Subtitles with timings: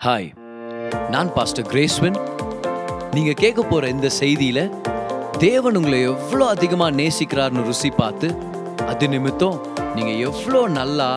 [0.00, 0.28] Hi
[1.14, 2.14] நான் pastor கிரேஸ்வன்
[3.14, 4.62] நீங்கள் கேட்க போகிற இந்த செய்தியில்
[5.44, 8.28] தேவன் உங்களை எவ்வளோ அதிகமாக நேசிக்கிறார்னு ருசி பார்த்து
[8.92, 9.58] அது நிமித்தம்
[9.96, 11.08] நீங்கள் எவ்வளோ நல்லா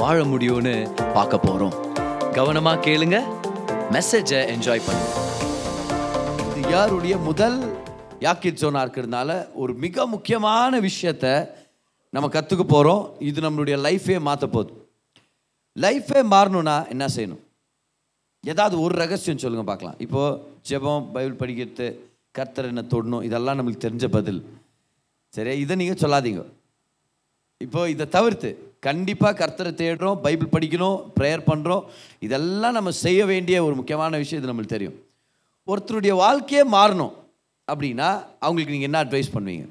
[0.00, 0.74] வாழ முடியும்னு
[1.16, 1.76] பார்க்க போகிறோம்
[2.38, 3.20] கவனமாக கேளுங்க
[3.96, 5.14] மெசேஜை என்ஜாய் பண்ணுங்க.
[6.50, 7.58] இது யாருடைய முதல்
[8.26, 11.26] யாக்கிட் ஜோனாக இருக்கிறதுனால ஒரு மிக முக்கியமான விஷயத்த
[12.12, 14.72] நம்ம கற்றுக்க போகிறோம் இது நம்மளுடைய லைஃபே மாற்ற போகுது.
[15.76, 17.42] லைஃபே மாறணும்னா என்ன செய்யணும்?
[18.50, 19.96] ஏதாவது ஒரு ரகசியம் சொல்லுங்கள் பார்க்கலாம்.
[20.04, 21.86] இப்போது ஜெபம் பைபிள் படிக்கிறது
[22.38, 24.40] கர்த்தர் என்ன தொடணும் இதெல்லாம் நம்மளுக்கு தெரிஞ்ச பதில்.
[25.34, 26.42] சரியா இதை நீங்கள் சொல்லாதீங்க.
[27.60, 28.50] இப்போ இதை தவிர்த்து
[28.86, 31.84] கண்டிப்பாக கர்த்தரை தேடுறோம் பைபிள் படிக்கணும் ப்ரேயர் பண்ணுறோம்
[32.26, 34.96] இதெல்லாம் நம்ம செய்ய வேண்டிய ஒரு முக்கியமான விஷயம் இது நம்மளுக்கு தெரியும்.
[35.68, 37.14] ஒருத்தருடைய வாழ்க்கையே மாறணும்
[37.68, 38.08] அப்படின்னா
[38.44, 39.66] அவங்களுக்கு நீங்கள் என்ன அட்வைஸ் பண்ணுவீங்க?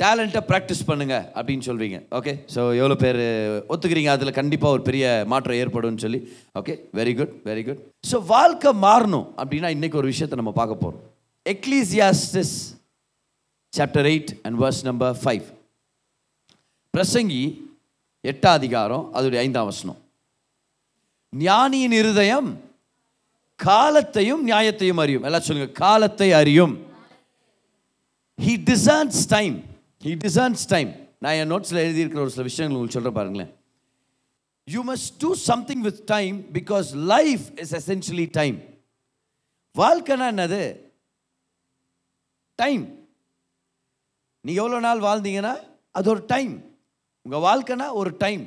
[0.00, 1.98] டேலண்ட்டை ப்ராக்டிஸ் பண்ணுங்க அப்படின்னு சொல்வீங்க.
[2.18, 3.20] ஓகே ஸோ எவ்வளோ பேர்
[3.72, 4.10] ஒத்துக்கிறீங்க?
[4.16, 6.20] அதில் கண்டிப்பாக ஒரு பெரிய மாற்றம் ஏற்படும்னு சொல்லி.
[6.60, 11.02] Okay very good very good so வாழ்க்கை மாறணும் அப்படின்னா இன்றைக்கி ஒரு விஷயத்தை நம்ம பார்க்க போகிறோம்
[11.54, 12.54] Ecclesiastes
[13.72, 15.46] chapter eight and verse number five
[16.94, 17.42] பிரசங்கி
[18.30, 19.98] எட்டாம் அதிகாரம் அதோடைய ஐந்தாம் வசனம்.
[21.32, 22.48] ஞானியின் இருதயம்
[23.60, 25.24] காலத்தையும் நியாயத்தையும் அறியும்.
[25.28, 26.74] எல்லாம் சொல்லுங்க காலத்தை அறியும்.
[28.38, 29.56] He discerns time
[30.02, 33.52] he discerns time நான் என் நோட்ஸில் எழுதியிருக்கிற ஒரு சில விஷயங்கள் உங்களுக்கு சொல்கிறேன் பாருங்களேன்.
[34.68, 38.56] You must do something with time because life is essentially time
[39.74, 40.62] வாழ்க்கைனா என்னது?
[42.58, 42.82] டைம்
[44.40, 45.54] நீ எவ்வளோ நாள் வாழ்ந்தீங்கன்னா
[45.90, 46.52] அது ஒரு டைம்
[47.22, 48.42] உங்கள் வாழ்க்கைனா ஒரு டைம்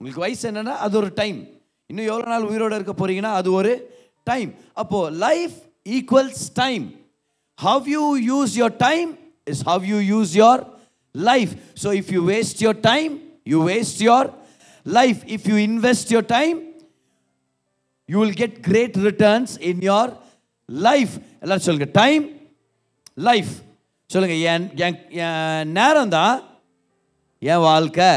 [0.00, 1.38] உங்களுக்கு வயசு என்னென்னா அது ஒரு டைம்
[1.86, 3.72] இன்னும் எவ்வளோ நாள் உயிரோடு இருக்க போகிறீங்கன்னா அது ஒரு
[4.24, 6.84] டைம் அப்போது life equals time
[7.58, 10.62] how you use your time is how you use your
[11.14, 13.12] life so if you waste your time
[13.52, 14.28] you waste your
[14.86, 16.58] life if you invest your time
[18.08, 20.12] you will get great returns in your
[20.88, 22.24] life எல்லாரும் சொல்லுங்க time
[23.30, 23.52] life
[24.10, 24.64] சொல்லுங்க என்
[25.26, 26.36] என் நேரம் தான்
[27.42, 28.10] என் வாழ்க்கை.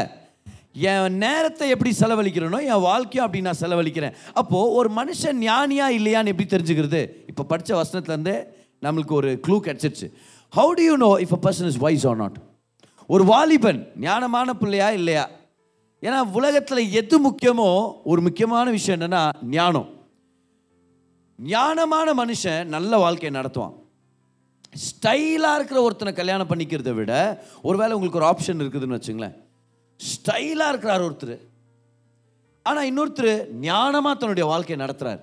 [0.90, 4.16] என் நேரத்தை எப்படி செலவழிக்கிறேனோ என் வாழ்க்கையும் அப்படி நான் செலவழிக்கிறேன்.
[4.40, 7.00] அப்போது ஒரு மனுஷன் ஞானியா இல்லையான்னு எப்படி தெரிஞ்சுக்கிறது?
[7.30, 8.34] இப்போ படித்த வசனத்துலேருந்து
[8.84, 10.08] நம்மளுக்கு ஒரு க்ளூ கிடச்சிருச்சு.
[10.58, 12.36] How do you know if a person is wise or not
[13.14, 15.24] ஒரு வாலிபன் ஞானமான பிள்ளையா இல்லையா?
[16.02, 17.68] ஏன்னா உலகத்தில் எது முக்கியமோ
[18.10, 19.22] ஒரு முக்கியமான விஷயம் என்னென்னா
[19.56, 19.88] ஞானம்.
[21.38, 23.74] ஞானமான மனுஷன் நல்ல வாழ்க்கையை நடத்துவான்.
[24.86, 27.12] ஸ்டைலாக இருக்கிற ஒருத்தனை கல்யாணம் பண்ணிக்கிறத விட
[27.68, 29.36] ஒருவேளை உங்களுக்கு ஒரு ஆப்ஷன் இருக்குதுன்னு வச்சுங்களேன்.
[30.00, 31.36] ஸ்டைலாக இருக்கிறார் ஒருத்தர்.
[32.66, 33.32] ஆனால் இன்னொருத்தர்
[33.66, 35.22] ஞானமாக தன்னுடைய வாழ்க்கையை நடத்துகிறார்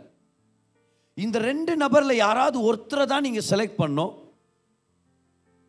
[1.18, 4.14] இந்த ரெண்டு நபரில் யாராவது ஒருத்தரை தான் நீங்கள் செலக்ட் பண்ணோம்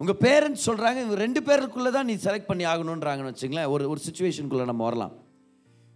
[0.05, 4.67] உங்கள் பேரண்ட்ஸ் சொல்கிறாங்க இவங்க ரெண்டு பேருக்குள்ளே தான் நீ செலக்ட் பண்ணி ஆகணுன்றாங்கன்னு வச்சுங்களேன் ஒரு ஒரு சுச்சுவேஷனுக்குள்ளே
[4.71, 5.15] நம்ம வரலாம்.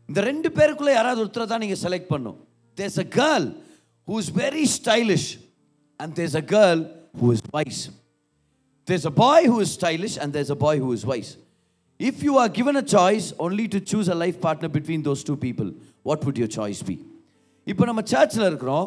[0.09, 2.39] இந்த ரெண்டு பேருக்குள்ளே யாராவது ஒருத்தரை தான் நீங்கள் செலக்ட் பண்ணும்.
[2.79, 3.47] There's a girl
[4.09, 5.29] who is very stylish
[6.01, 6.83] and there's a girl
[7.23, 7.83] who is wise
[8.89, 11.31] There's a boy who is stylish and there's a boy who is wise
[12.01, 15.35] if you are given a choice only to choose a life partner between those two
[15.47, 15.69] people
[16.09, 16.97] what would your choice be
[17.67, 18.87] இப்போ நம்ம சர்ச்சில் இருக்கிறோம்.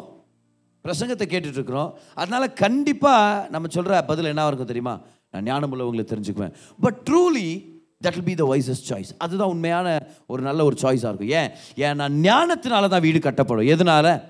[0.84, 1.50] பிரசங்கத்தை கேட்டுட்ருக்குறோம்.
[1.52, 5.00] இருக்கிறோம் அதனால கண்டிப்பாக நம்ம சொல்கிற பதில் என்ன இருக்கும் தெரியுமா?
[5.30, 6.52] நான் ஞானம் உள்ளவங்களை தெரிஞ்சுக்குவேன்.
[6.80, 7.70] But truly
[8.04, 11.28] that will be the wisest choice அதுதான் உண்மையான ஒரு நல்ல ஒரு சாய்ஸாக இருக்கும்.
[11.28, 11.50] ஏன்?
[11.76, 13.66] ஏன் நான் ஞானத்தினால தான் வீடு கட்டப்படும்.
[13.66, 14.22] எதனால?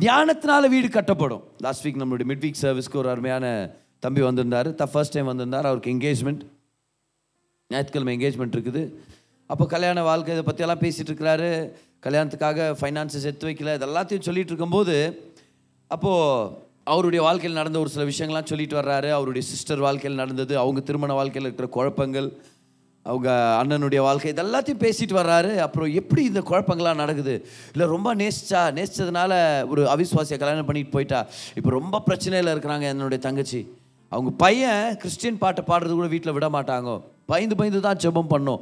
[0.00, 1.42] ஞானத்தினால வீடு கட்டப்படும்.
[1.58, 4.74] லாஸ்ட் வீக் நம்மளுடைய மிட் வீக் சர்வீஸ்க்கு ஒரு அருமையான தம்பி வந்திருந்தார்.
[4.74, 5.66] த ஃபர்ஸ்ட் டைம் வந்திருந்தார்.
[5.66, 6.40] அவருக்கு என்கேஜ்மெண்ட்
[7.68, 8.92] ஞாயிற்றுக்கிழமை என்கேஜ்மெண்ட் இருக்குது.
[9.46, 11.72] அப்போ கல்யாண வாழ்க்கை இதை பற்றியெல்லாம் பேசிகிட்டு இருக்கிறாரு.
[12.06, 13.74] கல்யாணத்துக்காக ஃபைனான்ஸஸ் எடுத்து வைக்கல.
[13.74, 14.96] இது எல்லாத்தையும் இருக்கும்போது
[15.88, 16.50] அப்போது
[16.84, 19.10] அவருடைய வாழ்க்கையில் நடந்த ஒரு சில விஷயங்கள்லாம் சொல்லிட்டு வர்றாரு.
[19.10, 22.28] அவருடைய சிஸ்டர் வாழ்க்கையில் நடந்தது அவங்க திருமண வாழ்க்கையில் இருக்கிற குழப்பங்கள்
[23.02, 23.30] அவங்க
[23.64, 25.56] அண்ணனுடைய வாழ்க்கை இதெல்லாத்தையும் பேசிட்டு வர்றாரு.
[25.56, 27.46] அப்புறம் எப்படி இந்த குழப்பங்கள்லாம் நடக்குது?
[27.72, 29.32] இல்லை ரொம்ப நேசிச்சா நேசிச்சதுனால
[29.68, 31.26] ஒரு அவிஸ்வாசியை கல்யாணம் பண்ணிட்டு போயிட்டா?
[31.54, 33.60] இப்போ ரொம்ப பிரச்சனையில் இருக்கிறாங்க என்னுடைய தங்கச்சி.
[34.08, 37.02] அவங்க பையன் கிறிஸ்டின் பாட்டை பாடுறது கூட வீட்டில் விட மாட்டாங்க.
[37.26, 38.60] பயந்து பயந்து தான் ஜெபம் பண்ணோம்.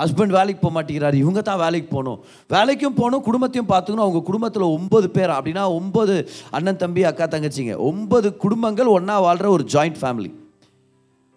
[0.00, 1.16] ஹஸ்பண்ட் வேலைக்கு போக மாட்டேங்கிறாரு.
[1.24, 2.18] இவங்க தான் வேலைக்கு போகணும்.
[2.54, 4.06] வேலைக்கும் போகணும் குடும்பத்தையும் பார்த்துக்கணும்.
[4.06, 5.32] அவங்க குடும்பத்தில் ஒம்பது பேர்.
[5.38, 6.14] அப்படின்னா ஒம்பது
[6.58, 7.76] அண்ணன் தம்பி அக்கா தங்கச்சிங்க.
[7.90, 10.30] ஒம்பது குடும்பங்கள் ஒன்றா வாழ்கிற ஒரு ஜாயிண்ட் ஃபேமிலி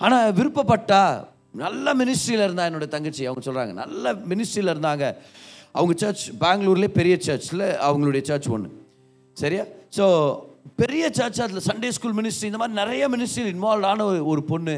[0.01, 1.01] ஆனால் விருப்பப்பட்டா
[1.63, 3.23] நல்ல மினிஸ்ட்ரியில் இருந்தா என்னோட தங்கச்சி.
[3.29, 5.05] அவங்க சொல்கிறாங்க நல்ல மினிஸ்ட்ரியில் இருந்தாங்க.
[5.77, 8.69] அவங்க சர்ச் பெங்களூர்லேயே பெரிய சர்ச்சில் அவங்களுடைய சர்ச் ஒன்று
[9.37, 9.63] சரியா?
[9.97, 10.05] ஸோ
[10.81, 14.75] பெரிய சர்ச் அதில் சண்டே ஸ்கூல் மினிஸ்ட்ரி இந்த மாதிரி நிறைய மினிஸ்ட்ரியில் இன்வால்வ் ஆன ஒரு ஒரு பொண்ணு.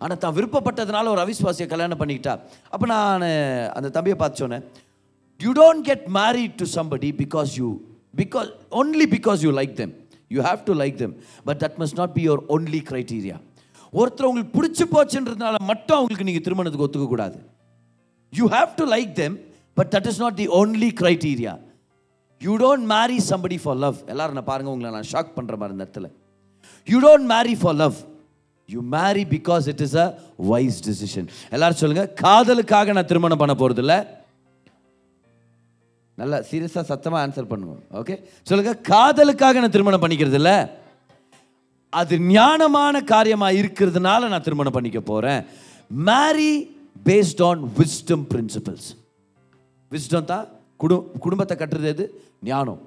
[0.00, 2.34] ஆனால் தான் விருப்பப்பட்டதுனால ஒரு அவிஸ்வாசியை கல்யாணம் பண்ணிக்கிட்டா.
[2.74, 3.24] அப்போ நான்
[3.76, 4.64] அந்த தம்பியை பார்த்து சொன்னேன்
[5.40, 7.68] you don't get married to somebody because you
[8.16, 8.48] because
[8.80, 9.92] only because you like them
[10.30, 11.14] you have to like them
[11.44, 13.36] but that must not be your only criteria
[13.92, 17.38] ஒருத்தர் உங்களுக்கு பிடிச்சி போச்சுன்றதுனால மட்டும் அவங்களுக்கு நீங்கள் திருமணத்துக்கு ஒத்துக்கக்கூடாது
[18.32, 19.36] you have to like them
[19.76, 21.54] but that is not the only criteria
[22.40, 25.84] you don't marry somebody for love எல்லாரும் நான் பாருங்கள் உங்களை நான் ஷாக் பண்ணுற மாதிரி இந்த
[25.86, 26.08] இடத்துல.
[26.88, 27.96] You don't marry for love
[28.74, 30.06] you marry because it is a
[30.52, 33.98] wise decision எல்லாரும் சொல்லுங்க காதலுக்காக நான் திருமணம் பண்ண போறது இல்லை
[36.20, 37.80] நல்லா சீரியஸா சத்தமா ஆன்சர் பண்ணுவோம்.
[38.00, 38.14] ஓகே
[38.48, 40.56] சொல்லுங்க காதலுக்காக நான் திருமணம் பண்ணிக்கிறது இல்லை
[42.00, 45.42] அது ஞானமான காரியமா இருக்கிறதுனால நான் திருமணம் பண்ணிக்க போறேன்.
[46.08, 46.52] Marry
[47.08, 48.88] based on wisdom principles
[49.92, 50.46] wisdom தான்
[50.82, 52.04] குடும் குடும்பத்தை கட்டுறது எது?
[52.50, 52.80] ஞானம்.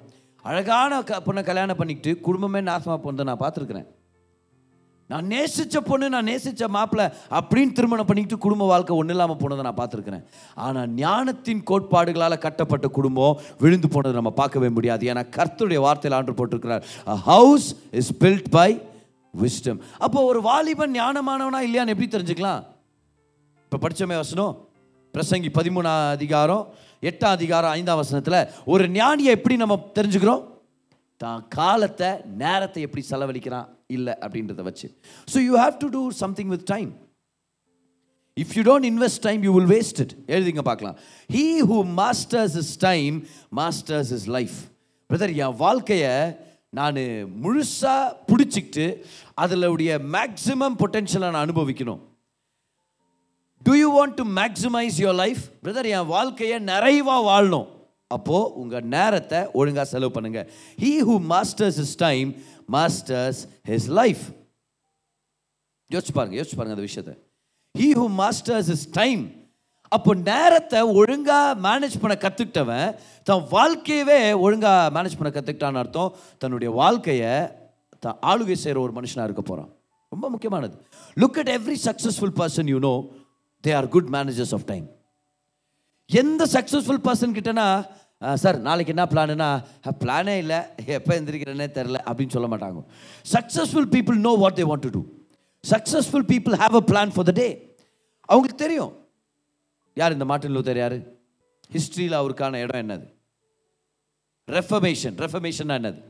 [0.44, 3.88] அழகான க பொண்ணை கல்யாணம் பண்ணிக்கிட்டு குடும்பமே நாசமாக போனதை நான் பார்த்துருக்குறேன்.
[5.10, 7.06] நான் நேசித்த பொண்ணு நான் நேசித்த மாப்பிள்ளை
[7.38, 10.24] அப்படின்னு திருமணம் பண்ணிக்கிட்டு குடும்ப வாழ்க்கை ஒன்றும் இல்லாமல் போனதை நான் பார்த்துருக்குறேன்.
[10.66, 15.04] ஆனால் ஞானத்தின் கோட்பாடுகளால் கட்டப்பட்ட குடும்பம் விழுந்து போனதை நம்ம பார்க்கவே முடியாது.
[15.12, 16.84] ஏன்னா கர்த்தருடைய வார்த்தையில் ஆண்டு போட்டிருக்கிறார்
[17.30, 17.68] house
[18.02, 18.70] is built by
[19.34, 22.62] wisdom அப்போ ஒரு வாலிபன் ஞானமானவனா இல்லையான்னு எப்படி தெரிஞ்சுக்கலாம்?
[23.66, 24.54] இப்போ படிச்சோமே வசனம்
[25.14, 26.64] பிரசங்கி பதிமூணாம் அதிகாரம்
[27.08, 28.40] எட்டாம் அதிகாரம் ஐந்தாம் வசனத்தில்
[28.72, 30.42] ஒரு ஞானியை எப்படி நம்ம தெரிஞ்சுக்கிறோம்?
[31.22, 32.10] தான் காலத்தை
[32.42, 33.68] நேரத்தை எப்படி செலவழிக்கிறான்?
[33.96, 34.88] இல்லை அப்படின்றத வச்சு.
[35.32, 36.90] So you have to do something with time
[38.42, 40.96] if you don't invest time you will waste it எழுதிங்க பார்க்கலாம்.
[41.36, 43.16] He who masters is time
[43.60, 44.56] masters is life
[45.10, 46.14] brother என் வாழ்க்கையை
[46.78, 47.00] நான்
[47.44, 48.86] முழுசாக பிடிச்சிக்கிட்டு
[49.44, 52.00] அதில் உடைய மேக்ஸிமம் பொட்டென்ஷியலை நான் அனுபவிக்கணும்.
[53.66, 57.68] Do you want to maximize your life brother என் வாழ்க்கையை நிறைவாக வாழணும்.
[58.10, 60.46] அப்போது உங்கள் நேரத்தை ஒழுங்காக செலவு பண்ணுங்கள்
[60.82, 62.28] he who masters is time
[62.72, 64.22] masters his life
[65.90, 67.14] யோசிச்சு பாருங்க யோசிச்சு பாருங்க அந்த விஷயத்தை.
[67.74, 69.22] He who masters is time
[69.92, 72.90] அப்போ நேரத்தை ஒழுங்காக மேனேஜ் பண்ண கற்றுக்கிட்டவன்
[73.22, 77.32] தன் வாழ்க்கையவே ஒழுங்காக மேனேஜ் பண்ண கற்றுக்கிட்டான்னு அர்த்தம் தன்னுடைய வாழ்க்கையை
[78.02, 79.70] தான் ஆளுகை செய்கிற ஒரு மனுஷனாக இருக்க போகிறான்
[80.12, 80.74] ரொம்ப முக்கியமானது.
[81.16, 82.94] Look at every successful person you know
[83.64, 84.86] they are good managers of time
[86.10, 87.66] எந்த சக்ஸஸ்ஃபுல் பர்சன் கிட்டனா
[88.42, 89.48] சார் நாளைக்கு என்ன பிளானுனா
[90.02, 90.58] பிளானே இல்லை.
[90.96, 92.80] எப்போ எந்திரிக்கிறேனே தெரில அப்படின்னு சொல்ல மாட்டாங்க.
[93.34, 95.02] Successful people know what they want to do
[95.64, 97.48] successful people have a plan for the day
[98.28, 98.92] அவங்களுக்கு தெரியும்.
[100.00, 100.98] யார் இந்த மார்ட்டின் லூத்தர் யார்?
[101.76, 103.06] ஹிஸ்ட்ரியில் அவருக்கான இடம் என்னது?
[104.48, 106.00] ரெஃபமேஷன் ரெஃபமேஷன் என்னது?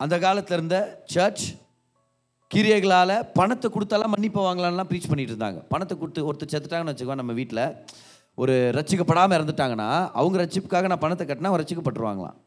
[0.00, 0.76] அந்த காலத்தில் இருந்த
[1.14, 1.44] சர்ச்
[2.50, 5.60] கிரியைகளால் பணத்தை கொடுத்தாலாம் மன்னிப்பு வாங்கலாம்லாம் ப்ரீச் பண்ணிட்டு இருந்தாங்க.
[5.72, 7.64] பணத்தை கொடுத்து ஒருத்தர் செத்துட்டாங்கன்னு வச்சுக்கோ நம்ம வீட்டில்
[8.38, 9.90] ஒரு ரச்சிக்கப்படாமல் இறந்துட்டாங்கன்னா
[10.20, 12.38] அவங்க ரட்சிப்புக்காக நான் பணத்தை கட்டினா அவங்க ரட்சிக்கப்பட்டுருவாங்களாம்.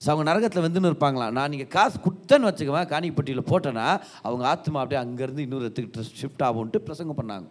[0.00, 1.34] ஸோ அவங்க நரகத்தில் வந்துன்னு இருப்பாங்களாம்.
[1.36, 3.86] நான் நீங்கள் காசு கொடுத்தேன்னு வச்சுக்குவேன் காணிப்பட்டியில் போட்டேன்னா
[4.26, 7.46] அவங்க ஆத்மா அப்படியே அங்கேருந்து இன்னொரு இடத்துக்கு ஷிஃப்ட் ஆகும்ன்ட்டு பிரசங்கம் பண்ணாங்க.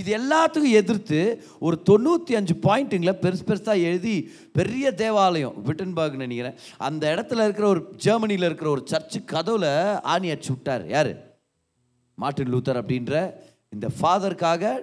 [0.00, 1.18] இது எல்லாத்துக்கும் எதிர்த்து
[1.66, 4.16] ஒரு தொண்ணூற்றி அஞ்சு பாயிண்ட்டுங்களை பெருசு பெருசாக எழுதி
[4.58, 6.56] பெரிய தேவாலயம் விட்டன்பர்க் நினைக்கிறேன்.
[6.88, 9.70] அந்த இடத்துல இருக்கிற ஒரு ஜெர்மனியில் இருக்கிற ஒரு சர்ச்சு கதவில்
[10.14, 10.84] ஆணி அடிச்சு விட்டார்.
[10.96, 11.12] யார்?
[12.18, 13.14] மார்ட்டின் லூத்தர் அப்படின்ற
[13.76, 14.74] இந்த ஃபாதருக்காக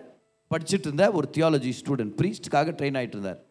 [0.53, 3.41] படிச்சுட்டு இருந்த ஒரு தியாலஜி ஸ்டூடெண்ட் ப்ரீஸ்டுக்காக ட்ரெயின் ஆகிட்டு இருந்தார்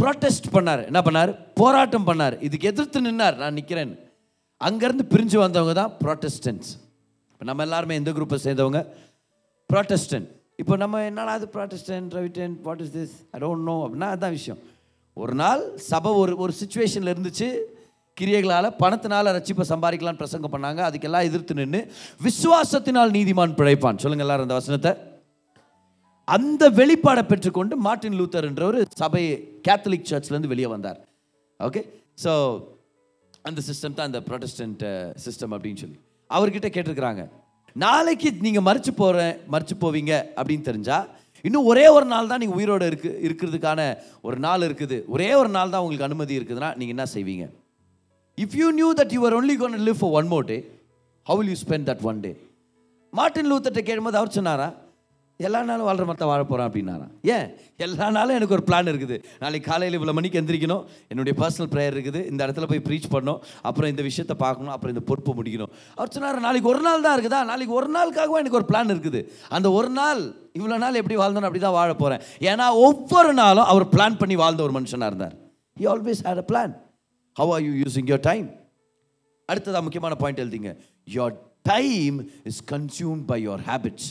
[0.00, 0.82] ப்ரொட்டஸ்ட் பண்ணார்.
[0.90, 1.30] என்ன பண்ணார்?
[1.60, 2.34] போராட்டம் பண்ணார்.
[2.46, 3.36] இதுக்கு எதிர்த்து நின்னார்.
[3.42, 3.92] நான் நிற்கிறேன்
[4.68, 6.68] அங்கேருந்து பிரிஞ்சு வந்தவங்க தான் ப்ரொட்டஸ்டன்ஸ்
[7.32, 8.80] இப்போ நம்ம எல்லாருமே எந்த குரூப்பை சேர்ந்தவங்க.
[9.70, 10.28] ப்ராட்டஸ்டன்ட்
[10.62, 14.60] இப்போ நம்ம என்னடா அது Protestant ரவிட்டன் what is this I don't know அப்படின்னா அதுதான் விஷயம்.
[15.22, 17.48] ஒரு நாள் சபை ஒரு ஒரு சுச்சுவேஷனில் இருந்துச்சு.
[18.16, 20.80] கிரியைகளால் பணத்தினால் ரட்சிப்பை சம்பாதிக்கலாம்னு பிரசங்கம் பண்ணாங்க.
[20.88, 21.80] அதுக்கெல்லாம் எதிர்த்து நின்று
[22.26, 24.00] விசுவாசத்தினால் நீதிமான் பிழைப்பான்.
[24.04, 24.92] சொல்லுங்கள் எல்லாரும் அந்த வசனத்தை.
[26.28, 29.22] அந்த வெளிப்பாடை பெற்றுக்கொண்டு மார்ட்டின் லூத்தர் என்றவர் சபை
[29.66, 30.98] கேத்தலிக் சர்ச்லேருந்து வெளியே வந்தார்.
[31.60, 31.80] ஓகே
[32.24, 32.32] ஸோ
[33.48, 34.82] அந்த சிஸ்டம் தான் அந்த ப்ரொட்டஸ்டன்ட்
[35.24, 35.98] சிஸ்டம் அப்படின்னு சொல்லி.
[36.30, 37.22] அவர்கிட்ட கேட்டிருக்கிறாங்க
[37.76, 41.06] நாளைக்கு நீங்கள் மறிச்சு போகிறேன் மறிச்சு போவீங்க அப்படின்னு தெரிஞ்சால்
[41.44, 43.80] இன்னும் ஒரே ஒரு நாள் தான் நீங்கள் உயிரோடு இருக்கு இருக்கிறதுக்கான
[44.26, 44.96] ஒரு நாள் இருக்குது.
[45.14, 47.44] ஒரே ஒரு நாள் தான் உங்களுக்கு அனுமதி இருக்குதுன்னா நீங்கள் என்ன செய்வீங்க?
[48.38, 50.58] If you knew that you are only gonna live for one more day
[51.26, 52.32] how will you spend that one day
[53.12, 54.68] Martin லூத்தர்ட்ட கேட்கும்போது அவர் சொன்னாரா
[55.46, 57.12] எல்லா நாளும் வாழ்கிற மரத்தை வாழ போகிறேன் அப்படின்னாராம்.
[57.34, 57.46] ஏன்?
[57.84, 59.16] எல்லா நாளும் எனக்கு ஒரு பிளான் இருக்குது.
[59.42, 60.84] நாளைக்கு காலையில் இவ்வளோ மணிக்கு எந்திரிக்கணும்.
[61.12, 62.20] என்னுடைய பர்சனல் ப்ரேயர் இருக்குது.
[62.30, 63.40] இந்த இடத்துல போய் ப்ரீச் பண்ணணும்.
[63.68, 64.72] அப்புறம் இந்த விஷயத்தை பார்க்கணும்.
[64.74, 65.72] அப்புறம் இந்த பொறுப்பு முடிக்கணும்.
[65.98, 67.40] அவர் சொன்னார் நாளைக்கு ஒரு நாள் தான் இருக்குதா?
[67.50, 69.22] நாளைக்கு ஒரு நாளுக்காகவும் எனக்கு ஒரு பிளான் இருக்குது?
[69.58, 70.22] அந்த ஒரு நாள்
[70.58, 74.62] இவ்வளோ நாள் எப்படி வாழ்ந்தோம் அப்படி தான் வாழ போகிறேன் ஏன்னா ஒவ்வொரு நாளும் அவர் பிளான் பண்ணி வாழ்ந்த
[74.68, 75.36] ஒரு மனுஷனாக இருந்தார்.
[75.80, 76.74] He always had a plan
[77.36, 78.48] how are you using your time
[79.48, 80.72] அடுத்ததாக முக்கியமான பாயிண்ட் எழுதிங்க.
[81.18, 81.36] Your
[81.74, 82.18] time
[82.50, 84.10] is consumed by your habits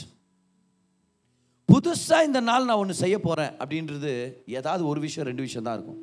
[1.72, 4.10] புதுசாக இந்த நாள் நான் ஒன்று செய்ய போகிறேன் அப்படின்றது
[4.58, 6.00] ஏதாவது ஒரு விஷயம் ரெண்டு விஷயம் தான் இருக்கும்.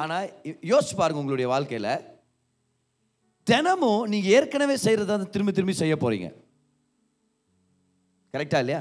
[0.00, 0.26] ஆனால்
[0.70, 1.92] யோசிச்சு பாருங்க உங்களுடைய வாழ்க்கையில்.
[3.50, 6.28] தினமும் நீங்கள் ஏற்கனவே செய்கிறத திரும்பி திரும்பி செய்ய போகிறீங்க
[8.34, 8.80] கரெக்டா இல்லையா?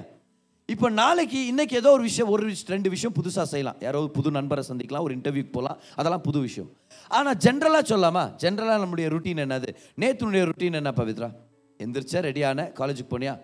[0.74, 3.80] இப்போ நாளைக்கு இன்னைக்கு ஏதோ ஒரு விஷயம் ஒரு விஷயம் ரெண்டு விஷயம் புதுசாக செய்யலாம்.
[3.86, 6.70] யாரோ புது நண்பரை சந்திக்கலாம் ஒரு இன்டர்வியூக்கு போகலாம் அதெல்லாம் புது விஷயம்.
[7.18, 8.24] ஆனால் ஜென்ரலாக சொல்லாமா?
[8.44, 9.70] ஜென்ரலாக நம்முடைய ருட்டீன் என்னது?
[10.04, 11.30] நேற்றுனுடைய ருட்டீன் என்ன பவித்ரா?
[11.80, 13.36] எந்திரிச்சா ரெடியான காலேஜுக்கு போனியா?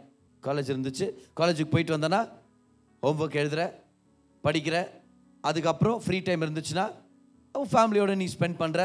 [0.48, 1.08] காலேஜ் இருந்துச்சு.
[1.40, 2.22] காலேஜுக்கு போயிட்டு வந்தேன்னா
[3.04, 3.62] ஹோம்ஒர்க் எழுதுற
[4.44, 4.76] படிக்கிற
[5.44, 6.86] அதுக்கப்புறம் ஃப்ரீ டைம் இருந்துச்சுன்னா
[7.56, 8.82] உன் ஃபேமிலியோட நீ ஸ்பெண்ட் பண்ணுற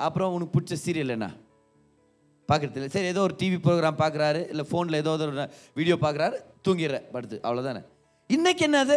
[0.00, 1.26] அப்புறம் உனக்கு பிடிச்ச சீரியல் என்ன?
[2.48, 2.88] பார்க்குறது இல்லை.
[2.88, 6.36] சரி ஏதோ ஒரு டிவி ப்ரோக்ராம் பார்க்குறாரு இல்லை ஃபோனில் ஏதோ ஒரு வீடியோ பார்க்குறாரு
[6.68, 7.82] தூங்கிடுற படுத்து அவ்வளோதானே
[8.30, 8.96] இன்னைக்கு என்னது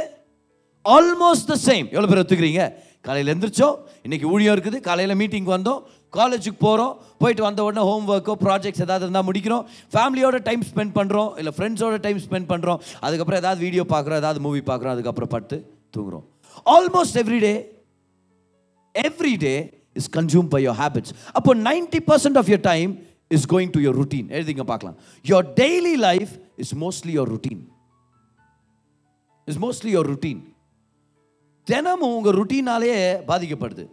[0.93, 2.63] ஆல்மோஸ்ட் த சேம் எவ்வளோ பேர் ஒத்துக்கிறீங்க?
[3.05, 3.75] காலையில் எழுந்திரிச்சோம்
[4.05, 4.77] இன்றைக்கி ஊழியம் இருக்குது.
[4.87, 5.79] காலையில் மீட்டிங் வந்தோம்.
[6.17, 9.63] காலேஜுக்கு போகிறோம் போயிட்டு வந்த உடனே ஹோம் ஒர்க்கோ ப்ராஜெக்ட்ஸ் ஏதாவது இருந்தால் முடிக்கிறோம்.
[9.93, 14.61] ஃபேமிலியோட டைம் ஸ்பெண்ட் பண்ணுறோம் இல்லை ஃப்ரெண்ட்ஸோட டைம் ஸ்பெண்ட் பண்ணுறோம் அதுக்கப்புறம் ஏதாவது வீடியோ பார்க்குறோம் ஏதாவது மூவி
[14.69, 14.95] பார்க்குறோம்.
[14.95, 15.57] அதுக்கப்புறம் பட்டு
[15.95, 16.25] தூங்குறோம்.
[16.75, 17.53] Almost everyday
[18.95, 19.55] every day
[19.99, 22.91] is consume by your habits அப்போ ninety percent of your time
[23.37, 24.97] is going to your routine எழுதிங்க பார்க்கலாம்.
[25.31, 27.63] Your daily life is mostly your routine
[29.47, 30.43] is mostly your routine
[31.67, 33.85] தினமும் உங்கள் ருட்டீனாலேயே பாதிக்கப்படுது.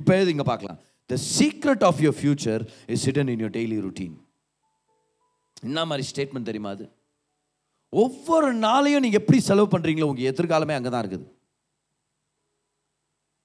[0.00, 0.78] இப்போ எழுதிங்க பார்க்கலாம்.
[1.10, 2.62] The secret of your future
[2.94, 4.16] is hidden in your daily routine
[5.68, 6.84] என்ன மாதிரி ஸ்டேட்மெண்ட் தெரியுமா அது?
[7.92, 11.26] ஒவ்வொரு நாளையும் நீங்கள் எப்படி செலவு பண்ணுறீங்களோ உங்கள் எதிர்காலமே அங்கே தான் இருக்குது.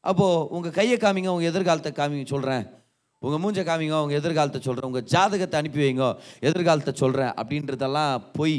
[0.09, 2.65] அப்போது உங்கள் கையை காமிங்க உங்கள் எதிர்காலத்தை காமிங்க சொல்கிறேன்
[3.21, 6.07] உங்கள் மூஞ்ச காமிங்க உங்கள் எதிர்காலத்தை சொல்கிறேன் உங்கள் ஜாதகத்தை அனுப்பி வைங்க
[6.49, 8.57] எதிர்காலத்தை சொல்கிறேன் அப்படின்றதெல்லாம் பொய்.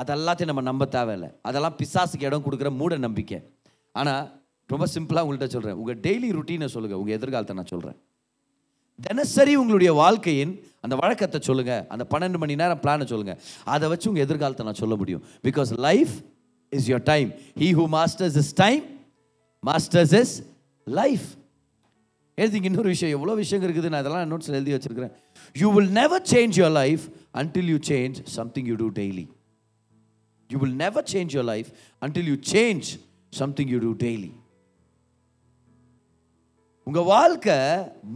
[0.00, 1.28] அதெல்லாத்தையும் நம்ம நம்ப தேவையில்லை.
[1.48, 3.38] அதெல்லாம் பிசாசுக்கு இடம் கொடுக்குற மூட நம்பிக்கை
[4.00, 4.24] ஆனால்
[4.72, 7.98] ரொம்ப சிம்பிளாக உங்கள்கிட்ட சொல்கிறேன் உங்கள் டெய்லி ருட்டீனை சொல்லுங்கள் உங்கள் எதிர்காலத்தை நான் சொல்கிறேன்
[9.06, 10.52] தினசரி உங்களுடைய வாழ்க்கையின்
[10.84, 13.38] அந்த வழக்கத்தை சொல்லுங்கள் அந்த பன்னெண்டு மணி நேரம் பிளானை சொல்லுங்கள்
[13.74, 15.22] அதை வச்சு உங்கள் எதிர்காலத்தை நான் சொல்ல முடியும்.
[15.46, 16.14] Because life
[16.72, 17.30] is your time
[17.62, 18.84] he who masters is time
[19.70, 20.34] masters is
[20.86, 21.26] life
[22.38, 23.14] எழுதிங்க இன்னொரு விஷயம்.
[23.16, 23.88] எவ்வளோ விஷயம் இருக்குது?
[23.92, 25.14] நான் அதெல்லாம் நோட்ஸில் எழுதி வச்சிருக்கிறேன்.
[25.62, 27.04] You will never change your life
[27.40, 29.24] until you change something you do daily
[30.52, 31.68] you will never change your life
[32.06, 32.88] until you change
[33.40, 34.32] something you do daily
[36.86, 37.58] உங்கள் வாழ்க்கை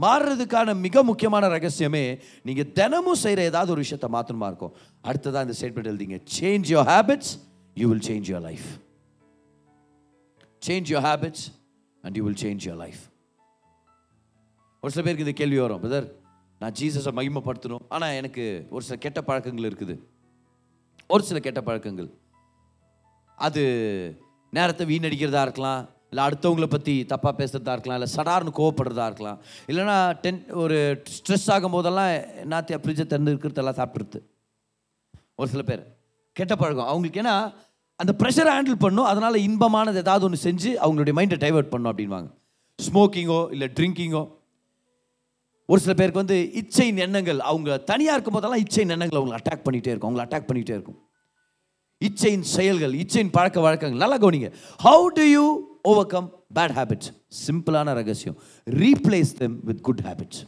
[0.04, 2.02] மாறுறதுக்கான மிக முக்கியமான ரகசியமே
[2.48, 4.74] நீங்கள் தினமும் செய்கிற ஏதாவது ஒரு விஷயத்தை மாற்றணுமா இருக்கும்.
[5.08, 6.18] அடுத்ததாக இந்த ஸ்டேட்மெண்ட் எழுதிங்க.
[6.38, 7.32] Change your habits
[7.76, 8.66] you will change your life
[10.66, 11.46] change your habits
[12.04, 13.00] and you will change your life
[14.82, 16.06] ஒரு சில பேருக்கு இந்த கேள்வி வரும் பிரதர்
[16.60, 17.84] நான் ஜீசஸை மகிமைப்படுத்தணும்.
[17.94, 19.94] ஆனால் எனக்கு ஒரு சில கெட்ட பழக்கங்கள் இருக்குது.
[21.10, 22.08] ஒரு சில கெட்ட பழக்கங்கள்.
[23.38, 23.62] அது
[24.52, 29.38] நேரத்தை வீணடிக்கிறதா இருக்கலாம் இல்லை அடுத்தவங்களை பற்றி தப்பாக பேசுகிறதா இருக்கலாம் இல்லை சடார்னு கோவப்படுறதா இருக்கலாம்.
[29.70, 32.10] இல்லைன்னா டென் ஒரு ஸ்ட்ரெஸ் ஆகும் போதெல்லாம்
[32.44, 34.20] என்னத்தையா ஃப்ரிட்ஜை திறந்து இருக்கிறதெல்லாம் சாப்பிட்றது.
[35.34, 35.82] ஒரு சில பேர்.
[36.32, 36.86] கெட்ட பழக்கம்.
[36.86, 37.52] அவங்களுக்கு ஏன்னா
[37.96, 39.04] அந்த ப்ரெஷரை ஹேண்டில் பண்ணும்.
[39.04, 42.30] அதனால் இன்பமானது ஏதாவது ஒன்று செஞ்சு அவங்களுடைய மைண்டை டைவர்ட் பண்ணும் அப்படின்வாங்க
[42.78, 44.24] ஸ்மோக்கிங்கோ இல்லை ட்ரிங்கிங்கோ
[45.70, 49.92] ஒரு சில பேருக்கு வந்து இச்சை எண்ணங்கள் அவங்க தனியாக இருக்கும் போதெல்லாம் இச்சை எண்ணங்கள் அவங்களை அட்டாக் பண்ணிகிட்டே
[49.92, 50.10] இருக்கும்.
[50.10, 50.98] அவங்களை அட்டாக் பண்ணிகிட்டே இருக்கும்.
[52.04, 53.98] இச்சையின் செயல்கள் இச்சையின் பழக்க வழக்கங்கள்.
[53.98, 54.50] நல்லா கவனிங்க.
[54.84, 55.44] How do you
[56.06, 57.10] overcome bad habits
[57.46, 58.38] சிம்பிளான ரகசியம்.
[58.70, 60.40] Replace them with good habits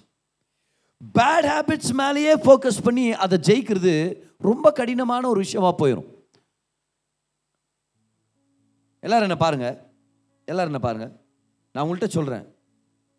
[1.19, 3.93] bad habits மேலேயே ஃபோக்கஸ் பண்ணி அதை ஜெயிக்கிறது
[4.39, 6.09] ரொம்ப கடினமான ஒரு விஷயமா போயிடும்
[9.01, 9.77] எல்லோரும் என்ன பாருங்கள்
[10.45, 11.13] எல்லோரும் என்ன பாருங்கள்
[11.73, 12.45] நான் உங்கள்கிட்ட சொல்கிறேன்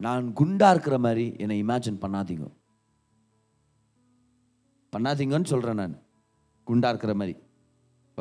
[0.06, 2.46] நான் குண்டா இருக்கிற மாதிரி என்னை இமேஜின் பண்ணாதீங்க.
[4.94, 5.96] பண்ணாதீங்கன்னு சொல்கிறேன் நான்.
[6.68, 7.34] குண்டா இருக்கிற மாதிரி.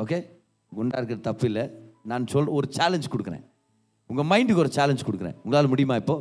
[0.02, 0.18] ஓகே
[0.76, 1.64] குண்டா இருக்கிறது தப்பு இல்லை.
[2.10, 3.44] நான் சொல் ஒரு சேலஞ்ச் கொடுக்குறேன்.
[4.10, 5.36] உங்கள் மைண்டுக்கு ஒரு சேலஞ்ச் கொடுக்குறேன்.
[5.44, 6.16] உங்களால் முடியுமா இப்போ?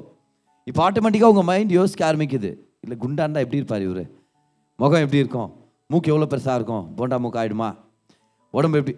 [0.63, 2.51] இப்போ ஆட்டோமேட்டிக்காக உங்கள் மைண்ட் யோசிக்க ஆரம்பிக்குது.
[2.83, 4.03] இல்லை குண்டாண்டா எப்படி இருப்பார் இவர்?
[4.81, 5.49] முகம் எப்படி இருக்கும்?
[5.87, 6.85] மூக்கு எவ்வளோ பெருசாக இருக்கும்?
[6.97, 7.69] போண்டா மூக்கு ஆகிடுமா
[8.51, 8.97] உடம்பு எப்படி?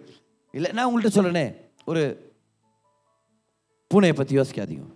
[0.50, 1.46] இல்லை நான் உங்கள்கிட்ட சொல்கிறேனே
[1.84, 2.02] ஒரு
[3.94, 4.88] பூனையை பற்றி யோசிக்காதீங்க.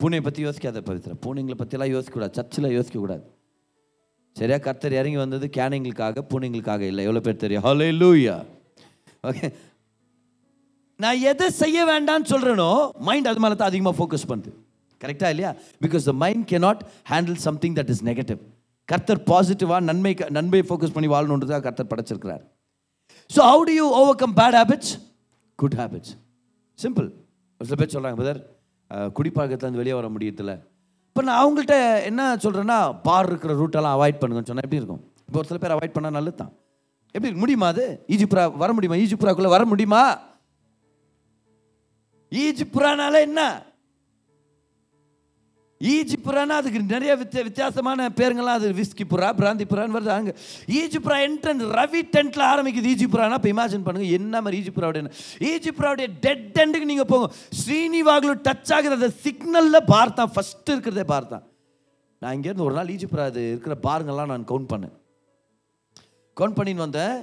[0.00, 1.14] பூனையை பற்றி யோசிக்காத பவித்ரா.
[1.24, 2.34] பூனைங்களை பற்றிலாம் யோசிக்கக்கூடாது.
[2.38, 3.24] சர்ச்சில் யோசிக்கக்கூடாது.
[4.36, 4.58] சரியா?
[4.66, 7.02] கர்த்தர் இறங்கி வந்தது கேனைங்களுக்காக பூனைங்களுக்காக இல்லை.
[7.08, 7.64] எவ்வளோ பேர் தெரியும்?
[7.68, 8.36] ஹலே லூயா
[9.28, 9.48] ஓகே
[11.02, 12.68] நான் எதை செய்ய வேண்டாம்னு சொல்கிறேனோ
[13.06, 14.50] மைண்ட் அது மேலே தான் அதிகமாக ஃபோக்கஸ் பண்ணுது
[15.02, 15.50] கரெக்டாக இல்லையா?
[15.84, 16.82] Because the mind can not
[17.12, 18.40] handle something that is negative
[18.88, 22.42] கர்த்தர் பாசிட்டிவாக நன்மை நன்மையை ஃபோக்கஸ் பண்ணி வாழணுன்றதாக கர்த்தர் படைச்சிருக்கிறார்.
[23.34, 23.86] So how do you
[24.22, 24.92] overcome bad habits
[25.58, 26.12] good habits
[26.78, 27.08] simple
[27.60, 28.40] ஒரு சில பேர் சொல்கிறாங்க பிரதர்
[28.90, 30.54] குடிப்பழக்கத்துலேருந்து வெளியே வர முடியறதில்ல.
[31.08, 35.02] இப்போ நான் அவங்கள்ட்ட என்ன சொல்கிறேன்னா பார் இருக்கிற ரூட்டெல்லாம் அவாய்ட் பண்ணுங்கன்னு சொன்னால் எப்படி இருக்கும்?
[35.26, 36.52] இப்போ ஒரு சில பேர் அவாய்ட் பண்ணால் நல்லது தான்
[37.14, 37.84] எப்படி முடியுமா அது?
[38.14, 38.96] ஈஜிப்ரா வர முடியுமா?
[39.04, 40.02] ஈஜிப்ராக்குள்ளே வர முடியுமா?
[42.32, 43.40] ஈஜிப்ரானால என்ன?
[45.80, 50.12] ஈஜிபுரானா அதுக்கு நிறைய வித்திய வித்தியாசமான பேருங்கள்லாம் அது விஸ்கி புறா பிராந்தி புறான்னு வருது.
[50.18, 50.34] அங்கே
[50.80, 55.10] ஈஜிபுரா என்ட்ரன்ஸ் ரவி டென்ட்டில் ஆரம்பிக்குது ஈஜிபுரானா இப்போ இமேஜின் பண்ணுங்கள் என்ன மாதிரி ஈஜிபுராவுடைய
[55.50, 57.28] ஈஜிபுராவுடைய டெட் எண்டுக்கு நீங்கள் போங்க.
[57.60, 60.32] ஸ்ரீனிவாகலு டச் ஆகுற அந்த சிக்னலில் பார்த்தான்.
[60.36, 61.44] ஃபஸ்ட்டு இருக்கிறதே பார்த்தான்.
[62.22, 64.96] நான் இங்கேருந்து ஒரு நாள் ஈஜிபுரா அது இருக்கிற பாருங்கள்லாம் நான் கவுண்ட் பண்ணேன்.
[66.36, 67.16] கவுண்ட் பண்ணின்னு வந்தேன்.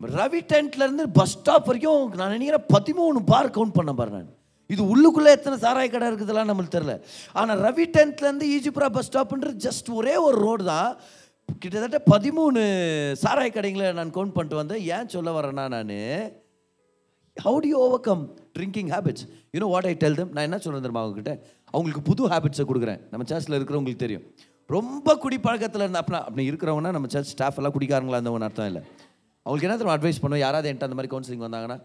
[0.00, 4.32] ரவி டென்ட்லேருந்து பஸ் ஸ்டாப் வரைக்கும் நான் நினைக்கிறேன் பதிமூணு பார் கவுண்ட் பண்ண பாரு நான்.
[4.72, 6.94] இது உள்ளுக்குள்ளே எத்தனை சாராய கடை இருக்குதுலாம் நம்மளுக்கு தெரில
[7.40, 10.90] ஆனால் ரவி டென்த்லேருந்து ஈஜிபுரா பஸ் ஸ்டாப்புன்றது ஜஸ்ட் ஒரே ஒரு ரோடு தான்.
[11.62, 12.60] கிட்டத்தட்ட பதிமூணு
[13.22, 14.82] சாராய கடைங்களை நான் கவுண்ட் பண்ணிட்டு வந்தேன்.
[14.94, 15.92] ஏன் சொல்ல வரேன்னா நான்
[17.36, 18.22] how to overcome
[18.56, 21.32] drinking habits you know what I tell them நான் என்ன சொல்கிறேன் தெரியுமா அவங்ககிட்ட?
[21.74, 23.00] அவங்களுக்கு புது ஹேபிட்ஸை கொடுக்குறேன்.
[23.10, 24.24] நம்ம சர்ச்சில் இருக்கிறவங்களுக்கு தெரியும்.
[24.70, 28.82] ரொம்ப குடி பழக்கத்தில் இருந்தா அப்படின்னா அப்படி இருக்கிறவங்கன்னா நம்ம சர்ச் ஸ்டாஃப் எல்லாம் குடிக்காரங்களா இருந்தவங்க அர்த்தம் இல்லை.
[29.46, 31.78] அவங்களுக்கு என்ன தெரியும் அட்வைஸ் பண்ணுவோம் யாராவது என்கிட்ட அந்த மாதிரி கவுன்சிலிங் வந்தாங்கன்னா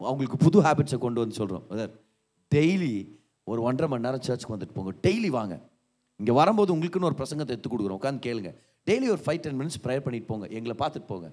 [0.00, 1.92] அவங்களுக்கு புது ஹேபிட்ஸை கொண்டு வந்து சொல்கிறோம் அதாவது
[2.54, 3.08] டெய்லி
[3.44, 4.92] ஒரு ஒன்றரை மணி நேரம் சர்ச்சுக்கு வந்துட்டு போங்க.
[5.02, 5.68] டெய்லி வாங்க.
[6.16, 7.98] இங்கே வரும்போது உங்களுக்குன்னு ஒரு பிரசங்கத்தை எடுத்து கொடுக்குறோம்.
[8.00, 8.50] உட்காந்து கேளுங்க.
[8.86, 10.46] டெய்லி ஒரு ஃபைவ் டென் மினிட்ஸ் ப்ரேயர் பண்ணிட்டு போங்க.
[10.46, 11.32] எங்களை பார்த்துட்டு போங்க.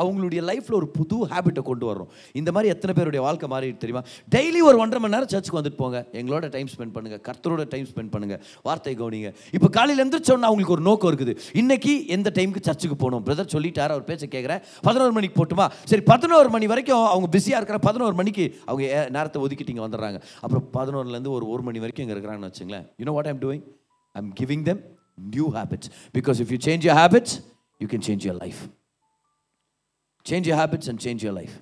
[0.00, 2.08] அவங்களுடைய லைஃப்பில் ஒரு புது ஹேபிட்டை கொண்டு வர்றோம்.
[2.40, 4.02] இந்த மாதிரி எத்தனை பேருடைய வாழ்க்கை மாறிட்டு தெரியுமா?
[4.34, 5.98] டெய்லி ஒரு ஒன்றரை மணி நேரம் சர்ச்சுக்கு வந்துட்டு போங்க.
[6.20, 7.18] எங்களோட டைம் ஸ்பெண்ட் பண்ணுங்க.
[7.28, 8.36] கர்த்தரோட டைம் ஸ்பெண்ட் பண்ணுங்க.
[8.68, 9.30] வார்த்தை கவனிங்க.
[9.56, 11.34] இப்போ காலையில் எந்திரிச்சோன்னா அவங்களுக்கு ஒரு நோக்கம் இருக்குது.
[11.62, 13.24] இன்னைக்கு எந்த டைமுக்கு சர்ச்சுக்கு போகணும்?
[13.28, 15.68] பிரதர் சொல்லிட்டார் அவர் பேச்சை கேட்குறேன் பதினோரு மணிக்கு போட்டுமா?
[15.92, 18.84] சரி பதினோரு மணி வரைக்கும் அவங்க பிஸியாக இருக்கிற பதினோரு மணிக்கு அவங்க
[19.18, 20.20] நேரத்தை ஒதுக்கிட்டு இங்கே வந்துடுறாங்க.
[20.44, 22.86] அப்புறம் பதினோருலேருந்து ஒரு ஒரு மணி வரைக்கும் இங்கே இருக்கிறாங்கன்னு வச்சுங்களேன்.
[23.02, 23.64] You know what I'm doing
[24.14, 24.80] I'm giving them
[25.36, 27.36] new habits because if you change your habits
[27.82, 28.62] you can change your life
[30.28, 31.54] Change your habits and change your life.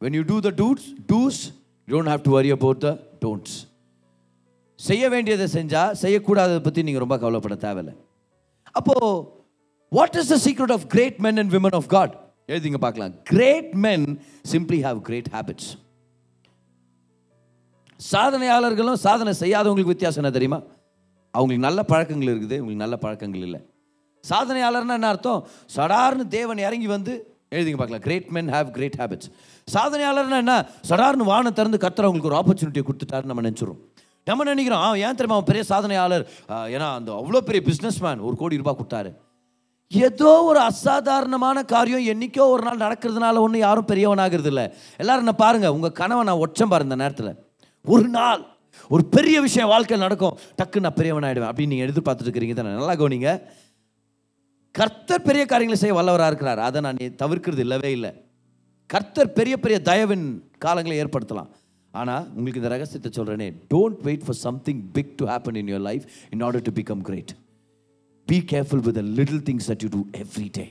[0.00, 1.38] When you do the do's, do's,
[1.88, 2.92] you don't have to worry about the
[3.24, 3.52] don'ts.
[4.78, 7.94] செய்ய வேண்டியதை செஞ்சா செய்யக்கூடாததை பற்றி நீங்கள் ரொம்ப கவலைப்பட தேவையில்லை.
[8.78, 8.94] அப்போ
[9.92, 12.14] what is the secret of great men and women of God
[12.52, 13.14] எழுதிங்க பார்க்கலாம்.
[13.30, 14.06] Great men
[14.52, 15.68] simply have great habits
[18.00, 20.60] சாதனையாளர்களும் சாதனை செய்யாதவங்களுக்கு வித்தியாசம் என்ன தெரியுமா?
[21.34, 23.60] அவங்களுக்கு நல்ல பழக்கங்கள் இருக்குது உங்களுக்கு நல்ல பழக்கங்கள் இல்லை.
[24.30, 25.40] சாதனையாளர்னா என்ன அர்த்தம்?
[25.76, 27.12] சடார்னு தேவன் இறங்கி வந்து
[27.54, 28.04] எழுதிங்க பார்க்கலாம்.
[28.06, 29.30] Great men have great habits
[29.74, 30.54] சாதனையாளர்னா என்ன?
[30.90, 33.80] சடார்னு வானம் திறந்து கத்துறவங்களுக்கு அவங்களுக்கு ஒரு ஆப்பர்ச்சுனிட்டி கொடுத்துட்டாருன்னு நம்ம நினச்சிரும்.
[34.28, 35.36] நம்ம நினைக்கிறோம் அவன் ஏன் தெரியுமா?
[35.38, 36.24] அவன் பெரிய சாதனையாளர்.
[36.74, 39.10] ஏன்னா அந்த அவ்வளோ பெரிய பிஸ்னஸ் மேன் ஒரு கோடி ரூபாய் கொடுத்தாரு.
[39.92, 44.66] ஏதோ ஒரு அசாதாரணமான காரியம் என்னைக்கோ ஒரு நாள் நடக்கிறதுனால ஒன்றும் யாரும் பெரியவனாகிறது இல்லை
[45.02, 47.32] எல்லாரும் என்ன பாருங்கள் உங்கள் கனவை நான் ஒச்சம் பாரு இந்த நேரத்தில்.
[47.94, 48.42] ஒரு நாள்
[48.94, 50.36] ஒரு பெரிய விஷயம் வாழ்க்கையில் நடக்கும்.
[50.60, 52.74] டக்கு நான் பெரியவன் ஆகிடுவேன் அப்படின்னு நீங்கள் எதிர்பார்த்துட்டு இருக்கிறீங்க தானே?
[52.80, 53.32] நல்லா கவனிங்க.
[54.74, 56.60] கர்த்தர் பெரிய காரியங்களை செய்ய வல்லவராக இருக்கிறார்.
[56.66, 58.10] அதை நான் தவிர்க்கிறது இல்லவே இல்லை.
[58.90, 60.26] கர்த்தர் பெரிய பெரிய தயவின்
[60.64, 61.50] காலங்களை ஏற்படுத்தலாம்.
[61.94, 66.04] ஆனால் உங்களுக்கு இந்த ரகசியத்தை சொல்கிறேனே don't wait for something big to happen in your life
[66.34, 67.32] in order to become great
[68.28, 70.66] be careful with little things that you do every day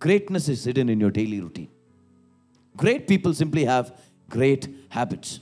[0.00, 1.70] greatness is hidden in daily routine
[2.74, 4.66] great people people have have
[4.96, 5.34] habits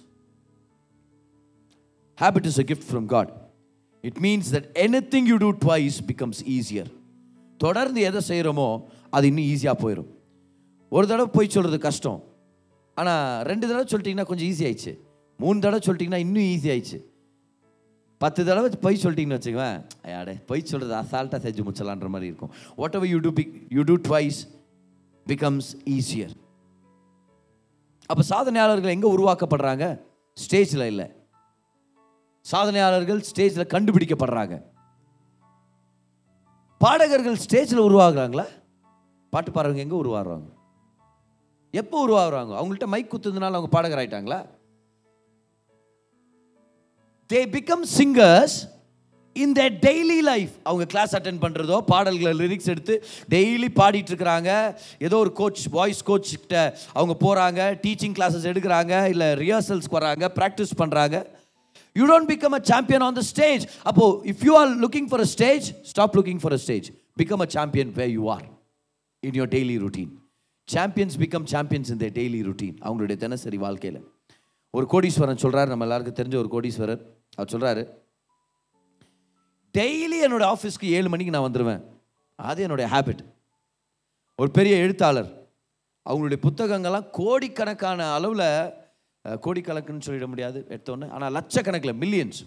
[2.18, 3.32] habit is a gift from God
[4.04, 4.68] it means that
[5.14, 6.90] anything you do twice becomes easier
[7.64, 8.68] தொடர்ந்து எதை செய்கிறோமோ
[9.16, 10.10] அது இன்னும் ஈஸியாக போயிடும்
[10.96, 12.20] ஒரு தடவை போய் சொல்கிறது கஷ்டம்.
[13.00, 14.92] ஆனால் ரெண்டு தடவை சொல்லிட்டிங்கன்னா கொஞ்சம் ஈஸி ஆயிடுச்சு.
[15.42, 16.98] மூணு தடவை சொல்லிட்டிங்கன்னா இன்னும் ஈஸி ஆயிடுச்சு.
[18.20, 22.52] பத்து தடவை பொய் சொல்லிட்டிங்கன்னு வச்சுக்குவேன் ஐயாடே பொய் சொல்கிறது அசால்ட்டாக செஞ்சு முடிச்சலான்ற மாதிரி இருக்கும்.
[22.98, 24.38] Whatever you do big you do twice
[25.26, 26.34] becomes easier
[28.10, 29.84] அப்போ சாதனையாளர்கள் எங்கே உருவாக்கப்படுறாங்க?
[30.36, 31.06] ஸ்டேஜில் இல்லை.
[32.52, 34.56] சாதனையாளர்கள் ஸ்டேஜில் கண்டுபிடிக்கப்படுறாங்க.
[36.86, 38.44] பாடகர்கள் ஸ்டேஜில் உருவாகுறாங்களா?
[39.32, 40.48] பாட்டு பாடுறவங்க எங்கே உருவாடுறாங்க
[41.80, 42.52] எப்போ உருவாகிறாங்க?
[42.58, 44.38] அவங்கள்ட்ட மைக் குத்துறதுனால அவங்க பாடகர் ஆயிட்டாங்களா?
[47.30, 48.56] They become singers
[49.36, 52.94] in the daily life அவங்க கிளாஸ் அட்டன் பண்ணுறதோ பாடல்களை லிரிக்ஸ் எடுத்து
[53.34, 54.50] டெய்லி பாடிட்டு இருக்கிறாங்க.
[55.06, 56.56] ஏதோ ஒரு கோச் வாய்ஸ் கோச் கிட்ட
[56.98, 61.18] அவங்க போகிறாங்க டீச்சிங் கிளாஸஸ் எடுக்கிறாங்க இல்லை ரிஹர்சல்ஸ்க்கு வராங்க ப்ராக்டிஸ் பண்ணுறாங்க
[61.98, 65.28] you don't become a champion on the stage அப்போ if you are looking for a
[65.34, 66.88] stage stop looking for a stage
[67.22, 68.46] become a champion way you are
[69.22, 70.12] in your daily routine
[70.68, 74.00] champions become champions இந்த daily routine அவங்களுடைய தினசரி வாழ்க்கையில்.
[74.74, 77.02] ஒரு கோடீஸ்வரன் சொல்கிறார் நம்ம எல்லாருக்கும் தெரிஞ்ச ஒரு கோடீஸ்வரர்.
[77.36, 77.82] அவர் சொல்கிறாரு
[79.74, 81.82] டெய்லி என்னோட ஆஃபீஸ்க்கு ஏழு மணிக்கு நான் வந்துடுவேன்
[82.38, 83.22] அது என்னுடைய ஹேபிட்
[84.38, 85.30] ஒரு பெரிய எழுத்தாளர்.
[86.06, 88.48] அவங்களுடைய புத்தகங்கள்லாம் கோடிக்கணக்கான அளவில்
[89.28, 92.40] கோடிக்கணக்குன்னு சொல்லிட முடியாது எடுத்தோன்னே ஆனால் லட்சக்கணக்கில் மில்லியன்ஸ்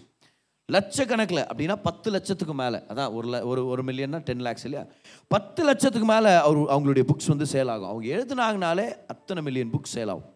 [0.72, 2.76] லட்சக்கணக்கில் அப்படின்னா பத்து லட்சத்துக்கு மேலே.
[2.76, 4.86] அதான் ஒரு ல- ஒரு ஒரு மில்லியன்னா டென் லேக்ஸ் இல்லையா?
[5.28, 7.88] பத்து லட்சத்துக்கு மேலே அவர் அவங்களுடைய புக்ஸ் வந்து சேல் ஆகும்.
[7.88, 10.34] அவங்க எழுதுனாங்கனாலே அத்தனை மில்லியன் புக்ஸ் சேல் ஆகும்.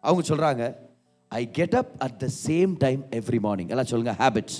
[0.00, 0.74] அவங்க சொல்கிறாங்க
[1.28, 4.58] I get up at the same time every morning எல்லாம் சொல்லுங்கள் habits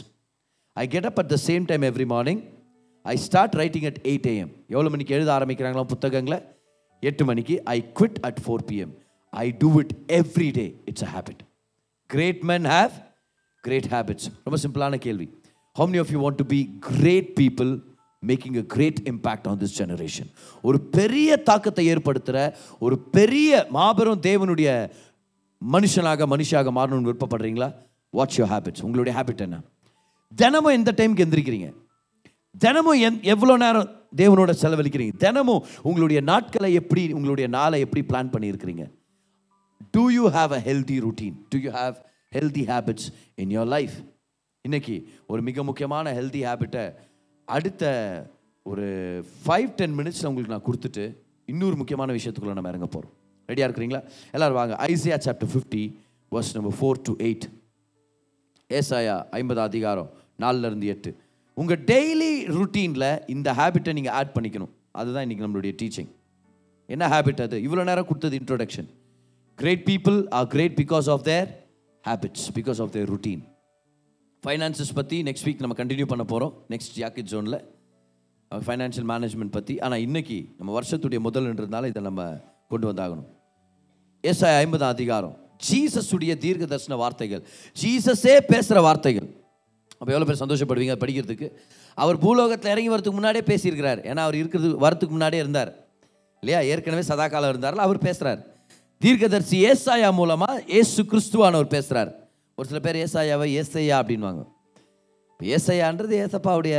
[0.72, 2.42] I get up at the same time every morning
[3.02, 6.42] I start writing at eight AM எவ்வளோ மணிக்கு எழுத ஆரம்பிக்கிறாங்களா புத்தகங்களை?
[7.00, 7.64] எட்டு மணிக்கு.
[7.64, 8.92] I quit at four PM
[9.32, 11.42] I do it every day it's a habit
[12.06, 12.90] great men have
[13.60, 15.26] great habits ரொம்ப சிம்பிளான கேள்வி.
[15.78, 17.70] How many of you want to be great people
[18.22, 20.28] making a great impact on this generation
[20.62, 24.70] ஒரு பெரிய தாக்கத்தை ஏற்படுத்துகிற ஒரு பெரிய மாபெரும் தேவனுடைய
[25.62, 27.68] மனுஷனாக மனுஷியாக மாறணும்னு விருப்பப்படுறீங்களா?
[28.10, 29.58] வாட்ச் யோர் ஹேபிட்ஸ் உங்களுடைய ஹேபிட் என்ன?
[30.32, 31.68] தினமும் எந்த டைமுக்கு எந்திரிக்கிறீங்க?
[32.58, 35.14] தினமும் எந் எவ்வளோ நேரம் தேவனோட செலவழிக்கிறீங்க?
[35.16, 38.84] தினமும் உங்களுடைய நாட்களை எப்படி உங்களுடைய நாளை எப்படி பிளான் பண்ணியிருக்கிறீங்க?
[39.90, 41.94] Do you have a healthy routine do you have
[42.34, 43.96] healthy habits in your life
[44.62, 46.94] இன்னைக்கு ஒரு மிக முக்கியமான ஹெல்தி ஹேபிட்டை
[47.44, 47.84] அடுத்த
[48.62, 48.86] ஒரு
[49.46, 51.16] ஃபைவ் டென் மினிட்ஸில் உங்களுக்கு நான் கொடுத்துட்டு
[51.46, 53.14] இன்னொரு முக்கியமான விஷயத்துக்குள்ள நம்ம இறங்க போகிறோம்
[53.48, 54.08] ரெடியாக இருக்கிறீங்களா?
[54.32, 54.74] எல்லோரும் வாங்க.
[54.88, 55.82] Isaiah chapter fifty
[56.32, 57.46] verse number four to eight
[58.70, 61.16] ஏசாயா ஐம்பது அதிகாரம் நாலுலேருந்து எட்டு.
[61.54, 64.72] உங்கள் டெய்லி ருட்டீனில் இந்த ஹேபிட்டை நீங்கள் ஆட் பண்ணிக்கணும்.
[64.90, 66.10] அதுதான் இன்றைக்கி நம்மளுடைய டீச்சிங்
[66.86, 67.58] என்ன ஹேபிட் அது?
[67.58, 68.88] இவ்வளோ நேரம் கொடுத்தது introduction
[69.56, 71.70] great people are great because of their
[72.08, 73.42] habits because of their routine
[74.46, 77.64] finances பற்றி நெக்ஸ்ட் வீக் நம்ம கண்டினியூ பண்ண போகிறோம் நெக்ஸ்ட் ஜாக்கெட் ஜோனில்
[78.50, 83.28] ஃபைனான்ஷியல் மேனேஜ்மெண்ட் பற்றி ஆனால் இன்னைக்கு நம்ம வருஷத்துடைய முதல்ன்றதுனால இதை நம்ம கொண்டு வந்தாகணும்.
[84.24, 85.36] எஸ்ஐ ஐம்பதாம் அதிகாரம்.
[85.70, 87.42] ஜீசஸுடைய தீர்க்க தரிசன வார்த்தைகள்.
[87.82, 89.28] ஜீசஸே பேசுகிற வார்த்தைகள்.
[89.98, 91.52] அப்போ எவ்வளோ பேர் சந்தோஷப்படுவீங்க படிக்கிறதுக்கு?
[91.94, 94.00] அவர் பூலோகத்தில் இறங்கி வரதுக்கு முன்னாடியே பேசியிருக்கிறார்.
[94.10, 95.74] ஏன்னா அவர் இருக்கிறது வரத்துக்கு முன்னாடியே இருந்தார்.
[96.40, 96.60] இல்லையா?
[96.60, 98.51] ஏற்கனவே சதா காலம் இருந்தார்ல அவர் பேசுகிறார்
[99.02, 102.10] தீர்க்கதர்சி ஏசாயா மூலமாக ஏசு கிறிஸ்துவானவர் பேசுகிறார்
[102.58, 104.42] ஒரு சில பேர் ஏசாயாவை ஏசையா அப்படின்வாங்க
[105.30, 106.76] இப்போ ஏசையான்றது ஏசப்பாவுடைய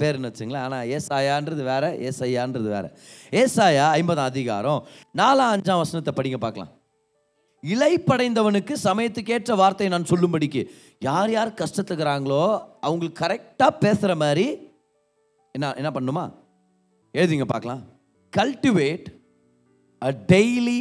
[0.00, 0.64] பேருன்னு வச்சுங்களேன்.
[0.66, 2.84] ஆனால் ஏசாயான்றது வேற ஏசையான்றது வேற.
[3.32, 4.80] ஏசாயா ஐம்பதாம் அதிகாரம்
[5.20, 6.72] நாலாம் அஞ்சாம் வசனத்தை படிங்க பார்க்கலாம்.
[7.64, 10.62] இலைப்படைந்தவனுக்கு சமயத்துக்கேற்ற வார்த்தையை நான் சொல்லும்படிக்கு
[11.00, 12.42] யார் யார் கஷ்டத்துக்குறாங்களோ
[12.80, 14.46] அவங்களுக்கு கரெக்டாக பேசுகிற மாதிரி
[15.54, 16.24] என்ன என்ன பண்ணுமா
[17.14, 17.82] எழுதிங்க பார்க்கலாம்.
[18.32, 19.06] Cultivate
[20.02, 20.78] a daily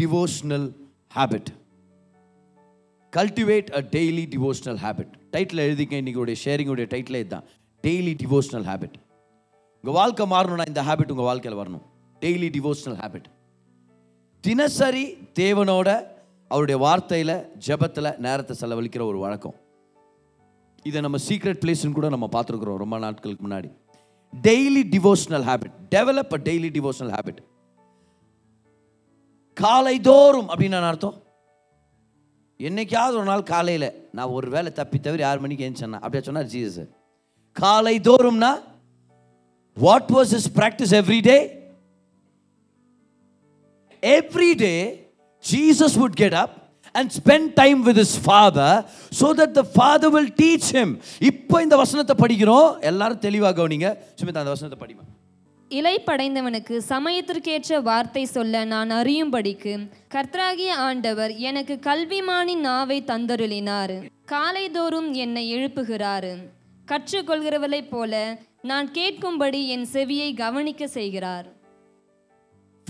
[0.00, 0.68] devotional
[1.14, 1.50] habit
[3.12, 7.46] cultivate a daily devotional habit title எழுதிக்க இன்னைக்கு ஷேரிங்குடைய டைட்டிலே இதுதான்.
[7.84, 8.96] டெய்லி டிவோஷனல் ஹேபிட்
[9.84, 11.84] உங்கள் வாழ்க்கை மாறணும்னா இந்த ஹேபிட் உங்கள் வாழ்க்கையில் வரணும்.
[12.20, 13.28] டெய்லி டிவோஷனல் ஹேபிட்
[14.40, 15.04] தினசரி
[15.40, 15.88] தேவனோட
[16.48, 19.54] அவருடைய வார்த்தையில் ஜெபத்தில் நேரத்தை செலவழிக்கிற ஒரு வழக்கம்.
[20.82, 23.70] இதை நம்ம சீக்ரெட் பிளேஸ்னு கூட நம்ம பார்த்துருக்குறோம் ரொம்ப நாட்களுக்கு முன்னாடி.
[24.32, 27.40] Daily devotional habit develop a daily devotional habit
[29.56, 31.16] காலை தோறும் அப்படின்னு அர்த்தம்?
[32.60, 36.90] என்னைக்காவது ஒரு நாள் காலையில் நான் ஒரு வேளை தப்பி தவிர ஆறு மணிக்கு ஏஞ்சேன்னா அப்படியே சொன்னார் ஜீசஸ்
[37.56, 38.52] காலை தோறும்னா
[39.74, 41.36] what was is practice every day
[44.02, 44.78] every day
[45.44, 46.52] Jesus would get up
[46.94, 48.70] and spend time with his father
[49.20, 50.88] so that the father will teach him.
[51.30, 52.80] இப்போ இந்த வசனத்தை படிக்கிறோம்.
[52.80, 53.88] எல்லாரும் தெளிவாக கவனிங்க.
[54.18, 55.04] சுமிதா அந்த வசனத்தை படிமா
[55.72, 64.10] இலை படைந்தவனுக்கு சமயத்திற்கேற்ற வார்த்தை சொல்ல நான் அறியும்படிக்கு கர்த்தராகிய ஆண்டவர் எனக்கு கல்விமானின் நாவை தந்தருளினார்.
[64.26, 66.36] காலைதோறும் என்னை எழுப்புகிறார்.
[66.86, 71.46] கற்றுக்கொள்கிறவளைப் போல நான் கேட்கும்படி என் செவியை கவனிக்க செய்கிறார்.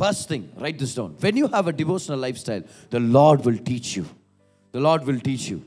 [0.01, 1.11] First thing, write this down.
[1.21, 4.05] When you have a devotional lifestyle, the Lord will teach you.
[4.75, 5.67] The Lord will teach you.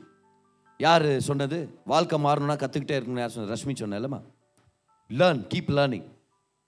[0.77, 1.69] யார் சொன்னது?
[1.85, 3.55] வாழ்க்கை மாறணும்னா கற்றுக்கிட்டே இருக்கணும் யார் சொன்னது?
[3.55, 4.21] Rashmi சொன்னேன்லம்மா.
[5.09, 6.13] Learn keep learning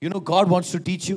[0.05, 1.15] you know God wants to teach you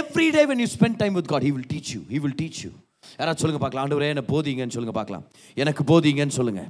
[0.00, 2.60] every day when you spend time with God he will teach you he will teach
[2.64, 2.70] you
[3.18, 3.84] யாராவது சொல்லுங்க பார்க்கலாம்.
[3.84, 5.24] ஆண்டவரே என்ன போதிங்கன்னு சொல்லுங்க பார்க்கலாம்.
[5.62, 6.62] எனக்கு போதிங்கன்னு சொல்லுங்க.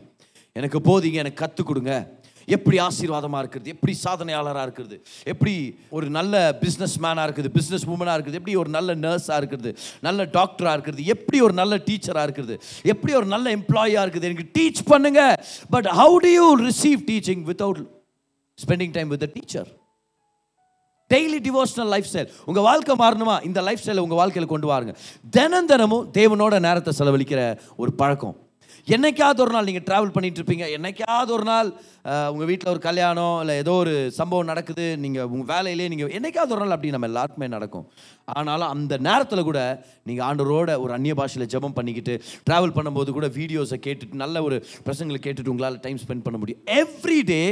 [0.59, 1.93] எனக்கு போதிங்க எனக்கு கற்றுக் கொடுங்க.
[2.57, 3.71] எப்படி ஆசீர்வாதமாக இருக்கிறது?
[3.75, 4.97] எப்படி சாதனையாளராக இருக்கிறது?
[5.33, 5.55] எப்படி
[5.97, 7.51] ஒரு நல்ல பிஸ்னஸ் மேனாக இருக்குது?
[7.57, 8.39] பிஸ்னஸ் உமனாக இருக்குது?
[8.41, 9.71] எப்படி ஒரு நல்ல நர்ஸாக இருக்கிறது
[10.07, 12.57] நல்ல டாக்டராக இருக்கிறது எப்படி ஒரு நல்ல டீச்சராக இருக்கிறது
[12.93, 14.29] எப்படி ஒரு நல்ல எம்ப்ளாயியாக இருக்குது?
[14.31, 15.23] எனக்கு டீச் பண்ணுங்க.
[15.75, 17.83] But how do you receive teaching without
[18.59, 19.69] spending time with teacher
[21.13, 23.37] daily devotional lifestyle உங்கள் வாழ்க்கை மாறணுமா?
[23.49, 24.95] இந்த லைஃப் ஸ்டைலை உங்கள் வாழ்க்கையில் கொண்டு வாருங்க.
[25.37, 27.43] தினம் தினமும் தேவனோட நேரத்தை செலவழிக்கிற
[27.83, 28.37] ஒரு பழக்கம்.
[28.95, 30.65] என்னைக்காவது ஒரு நாள் நீங்கள் ட்ராவல் பண்ணிட்டு இருப்பீங்க.
[30.77, 31.69] என்னைக்காவது ஒரு நாள்
[32.33, 34.85] உங்கள் வீட்டில் ஒரு கல்யாணம் இல்லை ஏதோ ஒரு சம்பவம் நடக்குது.
[35.05, 37.87] நீங்கள் உங்கள் வேலையிலே நீங்கள் என்னைக்காவது ஒரு நாள் அப்படி நம்ம எல்லாருக்குமே நடக்கும்.
[38.37, 39.61] ஆனாலும் அந்த நேரத்தில் கூட
[40.11, 42.15] நீங்கள் ஆண்டரோட ஒரு அந்நிய பாஷையில் ஜெபம் பண்ணிக்கிட்டு
[42.49, 46.63] ட்ராவல் பண்ணும்போது கூட வீடியோஸை கேட்டுட்டு நல்ல ஒரு பிரசங்களை கேட்டுட்டு உங்களால் டைம் ஸ்பெண்ட் பண்ண முடியும்.
[46.83, 47.43] Every day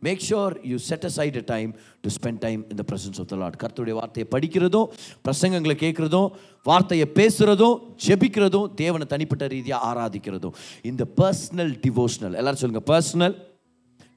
[0.00, 3.56] make sure you set aside a time to spend time இந்த பிரசன்ஸ் ஆஃப் த லாட்
[3.62, 4.86] கர்த்தருடைய வார்த்தையை படிக்கிறதும்
[5.24, 6.30] பிரசங்கங்களை கேட்குறதும்
[6.62, 10.52] வார்த்தையை பேசுகிறதும் ஜெபிக்கிறதும் தேவனை தனிப்பட்ட ரீதியாக ஆராதிக்கிறதும்.
[10.82, 13.36] இந்த பர்சனல் டிவோஷனல் எல்லாரும் சொல்லுங்க பர்சனல்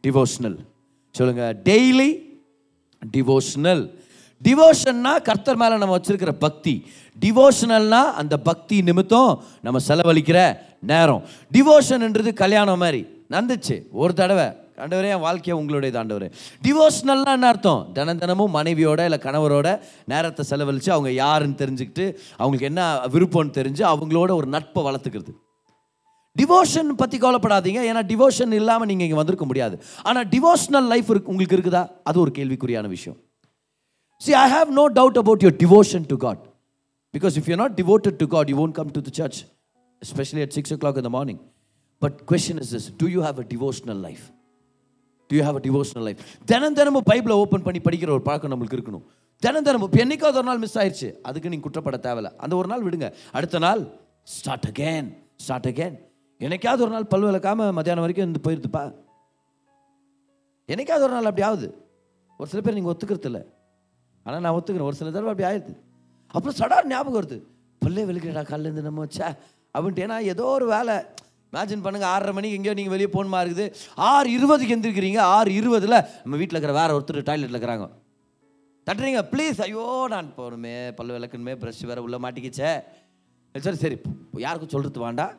[0.08, 0.58] டிவோஷனல்
[1.12, 2.18] சொல்லுங்க டெய்லி
[3.18, 3.98] டிவோஷனல்
[4.44, 6.86] டிவோஷன்னா கர்த்தர் மேலே நம்ம வச்சிருக்கிற பக்தி.
[7.20, 11.24] டிவோஷனல்னா அந்த பக்தி நிமித்தம் நம்ம செலவழிக்கிற நேரம்.
[11.54, 13.06] டிவோஷன்ன்றது கல்யாணம் மாதிரி.
[13.30, 14.46] நந்துச்சு ஒரு தடவை.
[14.80, 16.32] ஆண்டவரே என் வாழ்க்கையை உங்களுடைய ஆண்டவரே.
[16.68, 17.90] டிவோஷனல்னா என்ன அர்த்தம்?
[17.94, 24.32] தினம் தினமும் மனைவியோட இல்லை கணவரோட நேரத்தை செலவழித்து அவங்க யாருன்னு தெரிஞ்சுக்கிட்டு அவங்களுக்கு என்ன விருப்பம்னு தெரிஞ்சு அவங்களோட
[24.32, 25.34] ஒரு நட்பை வளர்த்துக்கிறது.
[26.40, 27.80] டிவோஷன் பற்றி கவலைப்படாதீங்க.
[27.92, 29.82] ஏன்னா டிவோஷன் இல்லாமல் நீங்கள் இங்கே வந்திருக்க முடியாது.
[30.04, 31.32] ஆனால் டிவோஷனல் லைஃப் இருக்கு.
[31.32, 31.92] உங்களுக்கு இருக்குதா?
[32.04, 33.18] அது ஒரு கேள்விக்குறியான விஷயம்.
[34.28, 36.40] See, I have no doubt about your devotion to God
[37.18, 39.38] because if you not devoted to God you won't come to the church,
[40.02, 41.40] especially at 6 o'clock in the morning.
[42.02, 44.26] But question is this Do you have a devotional life?
[45.30, 48.78] Do you have a devotional life தினம் தினமும் பைபிளை open பண்ணி படிக்கிற ஒரு பழக்கம் நம்மளுக்கு
[48.78, 49.04] இருக்கணும்.
[49.44, 52.30] தினம் தினமும் இப்போ என்றைக்காவது ஒரு நாள் மிஸ் ஆயிடுச்சு அதுக்கு நீங்கள் குற்றப்பட தேவையில்ல.
[52.44, 53.08] அந்த ஒரு நாள் விடுங்க.
[53.38, 53.82] அடுத்த நாள்
[54.38, 55.10] ஸ்டார்ட் அகேன்
[55.44, 55.96] ஸ்டார்ட் அகேன்
[56.46, 58.84] என்னைக்காவது ஒரு நாள் பல் விளக்காமல் மத்தியானம் வரைக்கும் இருந்து போயிருதுப்பா
[60.74, 61.70] என்னைக்காவது ஒரு நாள் அப்படி ஆகுது
[62.40, 63.42] ஒரு சில பேர் நீங்கள் ஒத்துக்கிறது இல்லை.
[64.26, 64.90] ஆனால் நான் ஒத்துக்கிறேன்.
[64.90, 65.74] ஒரு சில தடவை அப்படி ஆயிடுது.
[66.36, 67.38] அப்புறம் சடார் ஞாபகம் வருது.
[67.82, 69.28] பல்லே விழுக்கிறடா காலேருந்து நம்ம வச்சா.
[69.76, 70.04] அப்படின்ட்டு.
[70.06, 70.96] ஏன்னா ஏதோ ஒரு வேலை.
[71.54, 73.66] இமேஜின் பண்ணுங்க ஆறரை மணிக்கு எங்கேயோ நீங்கள் வெளியே போகணுமா இருக்குது.
[74.12, 77.88] ஆறு இருபதுக்கு எந்திருக்கிறீங்க ஆறு இருபதில் நம்ம வீட்டில் இருக்கிற வேற ஒருத்தர் டாய்லெட்டில் இருக்கிறாங்க.
[78.88, 82.72] தட்டுறீங்க ப்ளீஸ் ஐயோ நான் போகணுமே பல்லு விளக்குமே ப்ரஷ் வேறு உள்ளே மாட்டிக்கிச்சே.
[83.66, 83.98] சரி சரி
[84.46, 85.36] யாருக்கும் சொல்கிறது வேண்டாம்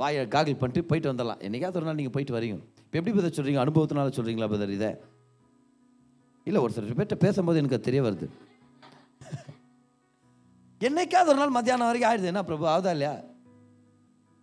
[0.00, 1.40] வாயை காகில் பண்ணிட்டு போயிட்டு வந்துடலாம்.
[1.46, 2.58] என்றைக்காவது ஒரு நாள் நீங்கள் போயிட்டு வரீங்க.
[2.84, 4.90] இப்போ எப்படி பதர் சொல்கிறீங்க அனுபவத்தினால சொல்கிறீங்களா பதர் இதை?
[6.46, 8.28] இல்லை ஒரு சில பேர்கிட்ட பேசும்போது எனக்கு தெரிய வருது.
[10.88, 12.30] என்னைக்காவது ஒரு நாள் மத்தியானம் வரைக்கும் ஆயிடுது.
[12.32, 13.14] என்ன பிரபு ஆகுதா இல்லையா?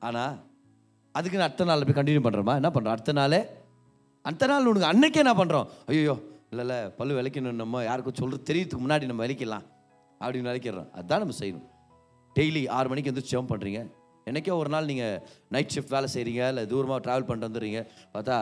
[0.01, 0.35] ஆனால்
[1.17, 3.39] அதுக்கு நான் அடுத்த நாள் போய் கண்டினியூ பண்ணுறோமா என்ன பண்ணுறோம் அடுத்த நாளே?
[4.27, 6.15] அடுத்த நாள் உனக்கு அன்னைக்கே என்ன பண்ணுறோம் ஐயோ
[6.51, 9.65] இல்லை இல்லை பல்லு விளக்கணும் நம்ம யாருக்கும் சொல்கிறது தெரியறதுக்கு முன்னாடி நம்ம விளக்கிடலாம்
[10.21, 10.89] அப்படின்னு விளக்கிடுறோம்.
[10.97, 11.65] அதுதான் நம்ம செய்யணும்.
[12.35, 13.79] டெய்லி ஆறு மணிக்கு வந்து ஜெபம் பண்ணுறீங்க
[14.29, 15.17] என்னைக்கோ ஒரு நாள் நீங்கள்
[15.55, 17.81] நைட் ஷிஃப்ட் வேலை செய்கிறீங்க இல்லை தூரமாக ட்ராவல் பண்ணிட்டு வந்துடுறீங்க.
[18.15, 18.37] பார்த்தா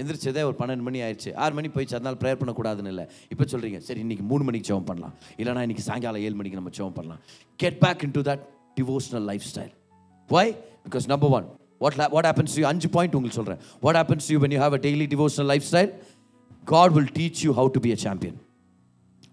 [0.00, 1.30] எந்திரிச்சதே ஒரு பன்னெண்டு மணி ஆயிடுச்சு.
[1.42, 1.96] ஆறு மணி போயிடுச்சு.
[1.98, 3.04] அதனால் ப்ரேயர் பண்ணக்கூடாதுன்னு இல்லை.
[3.32, 5.14] இப்போ சொல்கிறீங்க சரி இன்றைக்கி மூணு மணிக்கு ஜெபம் பண்ணலாம்.
[5.40, 7.20] இல்லைனா இன்றைக்கி சாயங்காலம் ஏழு மணிக்கு நம்ம ஜெபம் பண்ணலாம்.
[7.62, 8.42] Get back in to that
[8.80, 9.72] devotional life style
[10.28, 10.46] why
[10.86, 11.48] because number one
[11.84, 14.80] what what happens you அஞ்சு பாயிண்ட் உங்களுக்கு சொல்கிறேன் what happens you when you have a
[14.86, 15.92] daily devotional life style
[16.72, 18.38] God will teach you how to be a champion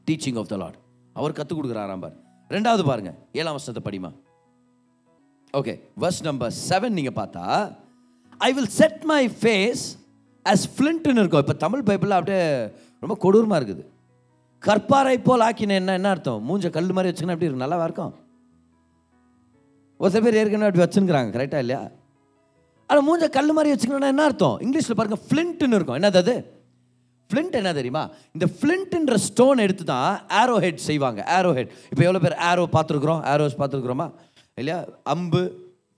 [0.09, 0.77] teaching of the Lord
[1.15, 2.15] அவர் கற்றுக் கொடுக்குறாராம் பார்.
[2.55, 3.11] ரெண்டாவது பாருங்க.
[3.39, 4.09] ஏழாம் வருஷத்தை படிமா?
[5.59, 7.43] ஓகே வர்ஸ் நம்பர் செவன் நீங்கள் பார்த்தா
[8.47, 9.83] I will set my face
[10.45, 11.43] as ஃப்ளின்ட்னு இருக்கும்.
[11.45, 12.43] இப்போ தமிழ் பைபிளில் அப்படியே
[13.03, 13.83] ரொம்ப கொடூரமாக இருக்குது.
[14.63, 16.41] கற்பாரை போல் ஆக்கின என்ன என்ன அர்த்தம்?
[16.49, 17.65] மூஞ்ச கல் மாதிரி வச்சுக்கணும் அப்படி இருக்கும்?
[17.65, 18.13] நல்லாவா இருக்கும்.
[20.01, 21.81] ஒரு சில பேர் ஏற்கனவே அப்படி வச்சுருக்குறாங்க கரெக்டாக இல்லையா?
[22.89, 24.57] ஆனால் மூஞ்ச கல் மாதிரி வச்சுக்கணும்னா என்ன அர்த்தம்?
[24.65, 25.97] இங்கிலீஷில் பாருங்க ஃப்ளின்ட்னு இருக்கும்.
[25.99, 26.35] என்னது அது?
[27.29, 28.01] ஃப்ளிண்ட் என்ன தெரியுமா?
[28.35, 31.19] இந்த ஃப்ளின்ட்ன்ற ஸ்டோன் எடுத்து தான் ஆரோ ஹெட் செய்வாங்க.
[31.35, 33.21] ஆரோ ஹெட் இப்போ எவ்வளோ பேர் ஆரோ பார்த்துருக்குறோம்?
[33.33, 34.07] ஆரோஸ் பார்த்துருக்குறோமா?
[34.57, 34.79] இல்லையா?
[35.13, 35.41] அம்பு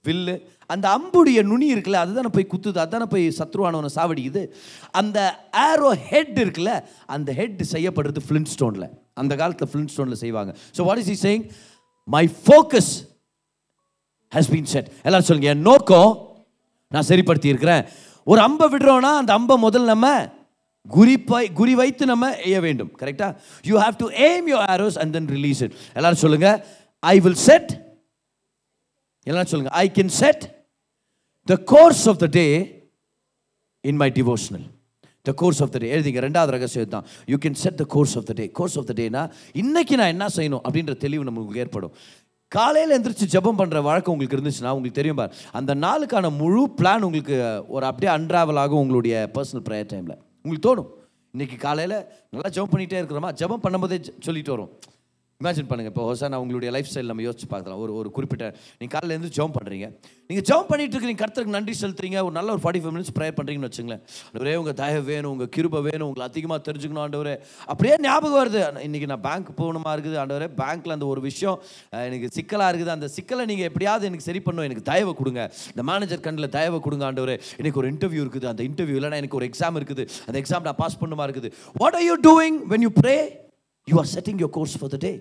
[0.04, 0.34] வில்லு.
[0.74, 4.42] அந்த அம்புடைய நுனி இருக்குல்ல அதுதானே போய் குத்துது அதுதானே போய் சத்ருவானவனை சாவடிக்குது.
[5.00, 5.18] அந்த
[5.68, 6.72] ஆரோ ஹெட் இருக்குல்ல
[7.16, 8.88] அந்த ஹெட் செய்யப்படுறது ஃப்ளின்ட் ஸ்டோனில்
[9.22, 10.52] அந்த காலத்தில் ஃப்ளிண்ட் ஸ்டோனில் செய்வாங்க.
[10.76, 11.44] So what is he saying
[12.08, 12.92] my focus
[14.32, 16.10] has been set எல்லாரும் சொல்லுங்க என் நோக்கம்
[16.94, 17.84] நான் சரிப்படுத்தி இருக்கிறேன்
[18.32, 20.08] ஒரு அம்பை விடுறோம்னா அந்த அம்பை முதல்ல நம்ம
[20.96, 22.90] குறிப்பை குறி வைத்து நம்ம எய்ய வேண்டும்.
[23.00, 23.28] கரெக்டா
[23.70, 26.50] you have to aim your arrows and then release it எல்லாரும் சொல்லுங்க.
[27.12, 27.72] ஐ வில் செட்
[29.30, 29.72] எல்லாரும் சொல்லுங்க.
[29.82, 30.44] I can set
[31.52, 32.46] the course of the day
[33.90, 34.66] in my devotional
[35.22, 36.20] the course of the day எழுதிங்க.
[36.26, 39.24] ரெண்டாவது ரகசியம் தான் you can set the course of the day course of the டேனா
[39.62, 41.94] இன்னைக்கு நான் என்ன செய்யணும் அப்படின்ற தெளிவு நமக்கு ஏற்படும்.
[42.54, 47.36] காலையில் எந்திரிச்சு ஜெபம் பண்ணுற வழக்கம் உங்களுக்கு இருந்துச்சுன்னா உங்களுக்கு தெரியும் பார் அந்த நாளுக்கான முழு பிளான் உங்களுக்கு
[47.76, 50.90] ஒரு அப்படியே அன்ட்ராவல் ஆகும் உங்களுடைய பர்சனல் ப்ரேயர் டைமில் உங்களுக்கு தோணும்.
[51.34, 51.96] இன்றைக்கி காலையில்
[52.32, 53.30] நல்லா ஜபம் பண்ணிகிட்டே இருக்கிறோமா?
[53.40, 54.70] ஜெபம் பண்ணும்போதே சொல்லிட்டு வரும்.
[55.42, 57.80] இமேஜின் பண்ணுங்கள் இப்போ ஹோசானா உங்களுடைய லைஃப் ஸ்டைல் நம்ம யோசிச்சு பார்க்கலாம்.
[57.84, 58.44] ஒரு ஒரு குறிப்பிட்ட
[58.78, 59.86] நீங்கள் காலையில் இருந்து பண்ணுறீங்க
[60.28, 62.18] நீங்கள் ஜம்ப் பண்ணிட்டு இருக்கீங்க கருத்துக்கு நன்றி செலுத்துறீங்க.
[62.26, 64.02] ஒரு நல்ல ஒரு ஃபார்ட்டி ஃபைவ் மினிட்ஸ் ப்ரேயர் பண்ணுறீங்கன்னு வச்சுங்களேன்.
[64.40, 67.34] ஒரே உங்கள் தயவு வேணும் உங்கள் கிருபை வேணும் உங்களை அதிகமாக தெரிஞ்சுக்கணும் ஆண்டவரே.
[67.72, 68.62] அப்படியே ஞாபகம் வருது.
[68.88, 70.18] இன்றைக்கி நான் பேங்க் போகணுமா இருக்குது?
[70.22, 71.56] ஆண்டவரே பேங்க்கில் அந்த ஒரு விஷயம்
[72.06, 72.94] எனக்கு சிக்கலாக இருக்குது.
[72.96, 74.68] அந்த சிக்கலை நீங்கள் எப்படியாவது எனக்கு சரி பண்ணணும்.
[74.70, 75.44] எனக்கு தயவை கொடுங்க.
[75.72, 77.38] இந்த மேனேஜர் கண்ணில் தயவை கொடுங்க ஆண்டவரே.
[77.62, 78.48] எனக்கு ஒரு இன்டர்வியூ இருக்குது.
[78.54, 80.06] அந்த இன்டர்வியூ இல்லைனா எனக்கு ஒரு எக்ஸாம் இருக்குது.
[80.28, 81.50] அந்த எக்ஸாம் நான் பாஸ் பண்ணுமா இருக்குது?
[81.82, 83.18] What are you doing when you pray
[83.90, 85.12] you are setting your course for the day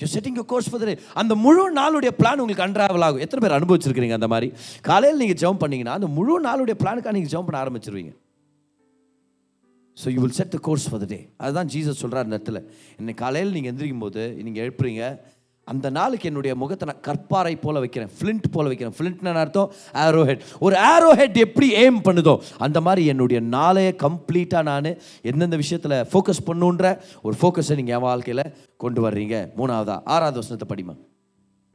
[0.00, 3.22] you setting your course for the day அந்த முழு நாளுடைய பிளான் உங்களுக்கு அன்றாவல் ஆகும்.
[3.24, 4.48] எத்தனை பேர் அனுபவிச்சிருக்கிறீங்க அந்த மாதிரி?
[4.88, 8.12] காலையில் நீங்கள் ஜெபம் பண்ணீங்கன்னா அந்த முழு நாளுடைய பிளானுக்காக நீங்கள் ஜெபம் பண்ண ஆரம்பிச்சிருவீங்க.
[9.96, 12.60] So you will set the course for the day அதுதான் ஜீசஸ் சொல்கிறார் இந்த இடத்துல.
[13.00, 15.02] இன்னைக்கு காலையில் நீங்கள் எந்திரிக்கும் போது நீங்கள் எழுப்புறீங்க
[15.72, 18.10] அந்த நாளுக்கு என்னுடைய முகத்தை நான் கற்பாறை போல வைக்கிறேன்.
[18.18, 18.94] ஃப்ளிண்ட் போல வைக்கிறேன்.
[18.98, 19.72] ஃப்ளிண்ட்னு அர்த்தம்?
[20.04, 22.34] ஆரோ ஹெட் ஒரு ஆரோ ஹெட் எப்படி எய்ம் பண்ணுதோ
[22.66, 24.90] அந்த மாதிரி என்னுடைய நாளைய கம்ப்ளீட்டாக நான்
[25.32, 26.94] எந்தெந்த விஷயத்தில் ஃபோக்கஸ் பண்ணுன்ற
[27.26, 28.44] ஒரு ஃபோக்கஸை நீங்கள் என் வாழ்க்கையில்
[28.84, 29.36] கொண்டு வர்றீங்க.
[29.60, 29.98] மூணாவதா?
[30.14, 30.96] ஆறாவது வசனத்தை படிமா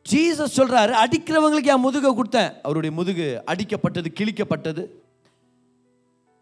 [0.05, 2.53] ஜீசஸ் சொல்கிறாரு அடிக்கிறவங்களுக்கு என் முதுகை கொடுத்தேன்.
[2.65, 4.83] அவருடைய முதுகு அடிக்கப்பட்டது கிழிக்கப்பட்டது.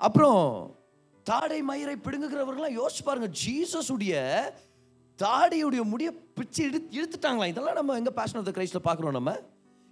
[0.08, 0.40] அப்புறம்
[1.30, 3.28] தாடை மயிரை பிடுங்குகிறவர்கள்லாம் யோசிச்சு பாருங்க.
[3.42, 4.22] ஜீசஸுடைய
[5.24, 7.48] தாடியுடைய முடிய பிச்சு இழு இழுத்துட்டாங்களா?
[7.52, 9.32] இதெல்லாம் நம்ம எங்கே பேஷன் ஆஃப் த கிரைஸ்டில் பார்க்குறோம் நம்ம.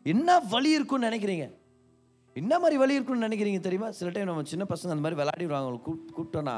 [0.06, 1.46] என்ன வலி இருக்கும்னு நினைக்கிறீங்க?
[2.36, 3.90] என்ன மாதிரி வலி இருக்கும்னு நினைக்கிறீங்க தெரியுமா?
[4.00, 6.58] சில டைம் நம்ம சின்ன பசங்க அந்த மாதிரி விளையாடிடுவாங்க கூப்பிட்டோன்னா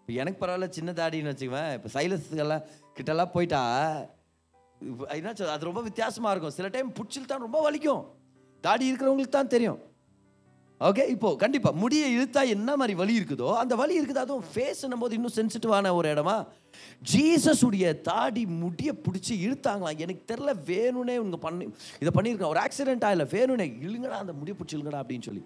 [0.00, 1.70] இப்போ எனக்கு பரவாயில்ல சின்ன தாடின்னு வச்சுக்குவேன்.
[1.76, 2.64] இப்போ சைலஸுக்கெல்லாம்
[2.96, 3.62] கிட்டலாம் போயிட்டா
[5.16, 6.54] என்னாச்சு அது ரொம்ப வித்தியாசமாக இருக்கும்.
[6.58, 8.02] சில டைம் பிடிச்சில் தான் ரொம்ப வலிக்கும்.
[8.64, 9.78] தாடி இருக்கிறவங்களுக்கு தான் தெரியும்.
[10.80, 15.16] ஓகே இப்போது கண்டிப்பாக முடியை இழுத்தா என்ன மாதிரி வலி இருக்குதோ அந்த வலி இருக்குது அதுவும் ஃபேஸ் போது
[15.18, 16.36] இன்னும் சென்சிட்டிவான ஒரு இடமா
[17.12, 21.68] ஜீசஸுடைய தாடி முடிய பிடிச்சி இழுத்தாங்களாம் எனக்கு தெரில வேணும்னே இவங்க பண்ணி
[22.00, 25.44] இதை பண்ணியிருக்கான் ஒரு ஆக்சிடென்ட் ஆகல வேணும்னே இழுங்கடா அந்த முடிய பிடிச்சி இழுங்கடா அப்படின்னு சொல்லி.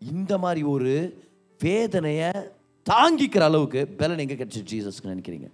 [0.00, 0.92] இந்த மாதிரி ஒரு
[1.60, 2.30] வேதனையை
[2.90, 5.48] தாங்கிக்கிற அளவுக்கு பலன் எங்கே கிடைச்சு ஜீசஸ்க்கு நினைக்கிறீங்க?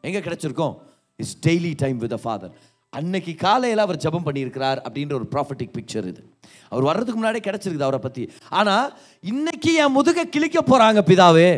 [0.00, 0.74] எங்கே கிடைச்சிருக்கோம்?
[1.16, 2.52] Is daily time with father
[2.90, 6.22] அன்னைக்கு காலையில் அவர் ஜெபம் பண்ணியிருக்கிறார் அப்படின்ற ஒரு ப்ராஃபிட்டிக் பிக்சர் இது.
[6.72, 8.24] அவர் வர்றதுக்கு முன்னாடியே கிடைச்சிருக்குது அவரை பற்றி
[8.60, 8.88] ஆனால்
[9.32, 11.48] இன்னைக்கு என் முதுக கிழிக்க போகிறாங்க பிதாவே.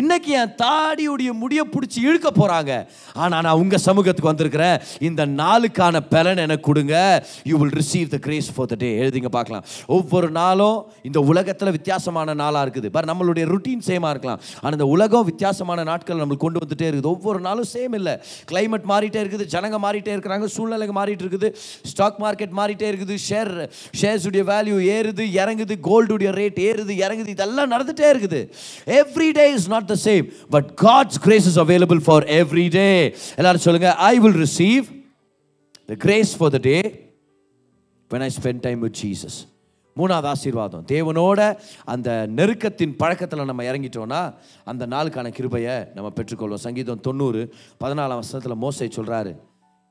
[0.00, 2.72] இன்னைக்கு என் தாடியுடைய முடிய பிடிச்சி இழுக்க போகிறாங்க
[3.22, 4.76] ஆனால் நான் உங்கள் சமூகத்துக்கு வந்திருக்கிறேன்.
[5.08, 6.94] இந்த நாளுக்கான பலன் எனக்கு கொடுங்க.
[7.50, 9.64] You will receive the grace for the day எழுதிங்க பார்க்கலாம்.
[9.96, 10.78] ஒவ்வொரு நாளும்
[11.10, 12.90] இந்த உலகத்தில் வித்தியாசமான நாளாக இருக்குது.
[12.96, 14.42] பார் நம்மளுடைய ருட்டீன் சேமாக இருக்கலாம்.
[14.62, 17.12] ஆனால் இந்த உலகம் வித்தியாசமான நாட்கள் நம்மளுக்கு கொண்டு வந்துட்டே இருக்குது.
[17.14, 18.14] ஒவ்வொரு நாளும் சேம் இல்லை.
[18.52, 19.46] கிளைமேட் மாறிட்டே இருக்குது.
[19.54, 20.46] ஜனங்க மாறிட்டே இருக்கிறாங்க.
[20.56, 21.50] சூழ்நிலைகள் மாறிட்டு இருக்குது.
[21.92, 23.16] ஸ்டாக் மார்க்கெட் மாறிட்டே இருக்குது.
[23.28, 23.52] ஷேர்
[24.02, 28.40] ஷேர்ஸுடைய வேல்யூ ஏறுது இறங்குது கோல்டுடைய ரேட் ஏறுது இறங்குது இதெல்லாம் நடந்துட்டே இருக்குது.
[29.00, 32.86] Every day is not the same but God's grace is available for every day
[33.36, 34.86] எல்லாரும் சொல்லுங்க I will receive
[35.86, 36.78] the grace for the day
[38.10, 39.38] when I spend time with Jesus
[39.96, 41.40] மூணாவது ஆசீர்வாதம் தேவனோட
[41.84, 46.64] அந்த நெருக்கத்தின் பழக்கத்தில் நம்ம இறங்கிட்டோம்னா அந்த நாளுக்கான கிருபையை நம்ம பெற்றுக்கொள்வோம்.
[46.66, 49.32] சங்கீதம் தொண்ணூறு பதினாலாம் வசனத்தில் மோசை சொல்கிறாரு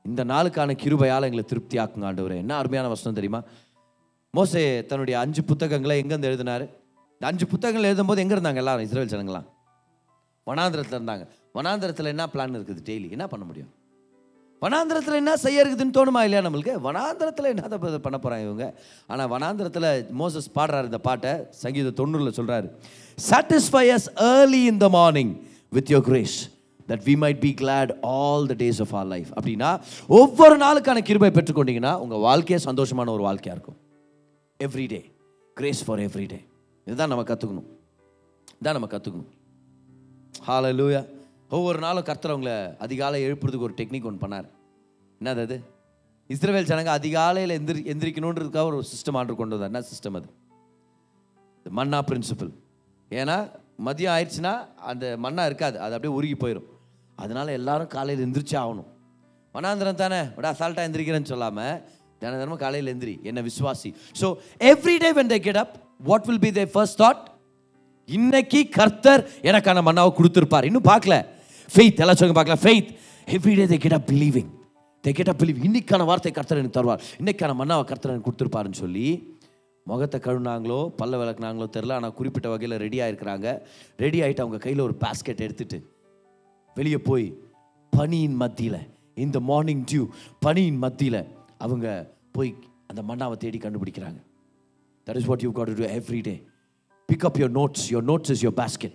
[0.04, 2.36] இந்த நாளுக்கான கிருபையால் எங்களை திருப்தி ஆக்குங்க ஆண்டவரே.
[2.36, 3.42] என்ன அருமையான வசனம் தெரியுமா?
[4.36, 6.64] மோசே தன்னுடைய அஞ்சு புத்தகங்களை எங்கேருந்து எழுதினாரு?
[7.16, 8.84] இந்த அஞ்சு புத்தகங்கள் எழுதும்போது எங்கே இருந்தாங்க எல்லாரும்?
[8.86, 9.48] இஸ்ரேல் ஜனங்களாம்
[10.50, 11.24] வனாந்திரத்தில் இருந்தாங்க.
[11.58, 13.70] வனாந்திரத்தில் என்ன பிளான் இருக்குது டெய்லி என்ன பண்ண முடியும்?
[14.64, 16.74] வனாந்திரத்தில் என்ன செய்ய இருக்குதுன்னு தோணுமா இல்லையா நம்மளுக்கு?
[16.86, 18.66] வனாந்திரத்தில் என்ன பண்ண போகிறாங்க இவங்க?
[19.12, 19.88] ஆனால் வனாந்திரத்தில்
[20.20, 21.32] மோசஸ் பாடுறாரு இந்த பாட்டை.
[21.62, 22.68] சங்கீத தொண்ணூறில் சொல்கிறாரு
[23.30, 25.32] satisfy us early in the morning
[25.78, 26.36] with your grace
[26.90, 29.72] that we might be glad all the days of our life அப்படின்னா
[30.20, 33.80] ஒவ்வொரு நாளுக்கான கிருபை பெற்றுக்கொண்டீங்கன்னா உங்கள் வாழ்க்கையே சந்தோஷமான ஒரு வாழ்க்கையாக இருக்கும்.
[34.64, 35.12] Every day
[35.54, 36.44] grace for every day
[36.84, 37.64] இதுதான் நம்ம கற்றுக்கணும்
[38.60, 39.34] இதான் நம்ம கற்றுக்கணும்
[40.46, 41.14] ஹalleluya
[41.50, 44.48] ஒவ்வொரு நாளும் கர்த்தர் அதிகாலை எழுப்புறதுக்கு ஒரு டெக்னிக் ஒன்று பண்ணார்.
[45.20, 45.62] என்னது அது?
[46.28, 49.82] இஸ்ரவேல் ஜனங்க அதிகாலையில் எந்திரி எந்திரிக்கணுன்றதுக்காக ஒரு சிஸ்டம் ஆர்டர் கொண்டு வந்தார்.
[49.82, 50.32] என்ன சிஸ்டம் அது?
[51.70, 52.52] மன்னா பிரின்சிபல்
[53.10, 53.50] ஏன்னா
[53.84, 55.80] மதியம் ஆயிடுச்சுன்னா அந்த மண்ணா இருக்காது.
[55.80, 56.66] அது அப்படியே உருகி போயிடும்
[57.16, 58.86] அதனால எல்லாரும் காலையில் எந்திரிச்சு ஆகணும்.
[59.54, 60.22] மனாந்திரம் தானே?
[60.36, 61.82] விட அசால்ட்டாக எந்திரிக்கிறேன்னு சொல்லாமல்
[62.22, 63.90] தின தினமும் காலையில் எந்திரி என்ன விசுவாசி.
[64.20, 64.26] So
[64.72, 65.74] every day when they get up
[66.08, 67.22] what will be they first thought
[68.08, 70.66] இன்னைக்கு கர்த்தர் எனக்கான மன்னாவை கொடுத்துருப்பார்.
[70.68, 71.14] இன்னும் பார்க்கல.
[71.70, 72.90] ஃபெய்த் எல்லாம் சொல்லுங்க பார்க்கல faith
[73.28, 74.50] every day they get up believing
[75.04, 77.02] they get up believe இன்னைக்கான வார்த்தை கர்த்தர் எனக்கு தருவார்.
[77.20, 79.08] இன்னைக்கான மன்னாவை கர்த்தர் எனக்கு கொடுத்துருப்பாருன்னு சொல்லி
[79.86, 83.48] முகத்தை கழுவுனாங்களோ பல்ல விளக்குனாங்களோ தெரில ஆனால் குறிப்பிட்ட வகையில் ரெடி ஆகிருக்கிறாங்க
[84.04, 85.78] ரெடி ஆகிட்டு அவங்க கையில் ஒரு பாஸ்கெட் எடுத்துட்டு
[86.76, 87.26] வெளியே போய்
[87.92, 88.80] பனியின் மத்தியில்
[89.24, 90.02] இந்த மார்னிங் டியூ
[90.46, 91.20] பனியின் மத்தியில்
[91.58, 92.54] அவங்க போய்
[92.86, 94.20] அந்த மண்ணாவை தேடி கண்டுபிடிக்கிறாங்க.
[95.06, 96.46] That is what you got to every day
[97.06, 98.94] pick up your notes your notes is your basket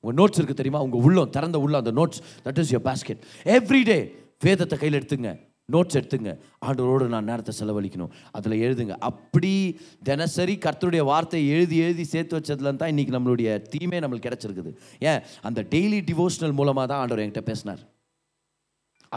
[0.00, 0.82] உங்கள் நோட்ஸ் இருக்குது தெரியுமா?
[0.82, 5.50] உங்கள் உள்ளம் திறந்த உள்ள அந்த notes that is your basket every day வேதத்தை கையில் எடுத்துங்க.
[5.72, 6.38] நோட்ஸ் எடுத்துங்க.
[6.66, 8.10] ஆண்டவரோடு நான் நேரத்தை செலவழிக்கணும்.
[8.30, 8.90] அதில் எழுதுங்க.
[8.90, 14.76] அப்படி தினசரி கர்த்தருடைய வார்த்தையை எழுதி எழுதி சேர்த்து வச்சதுல தான் இன்னைக்கு நம்மளுடைய தீமே நம்மளுக்கு கிடச்சிருக்குது.
[14.98, 15.20] ஏன்?
[15.42, 17.91] அந்த டெய்லி டிவோஷனல் மூலமாக தான் ஆண்டவர் என்கிட்ட பேசினார்.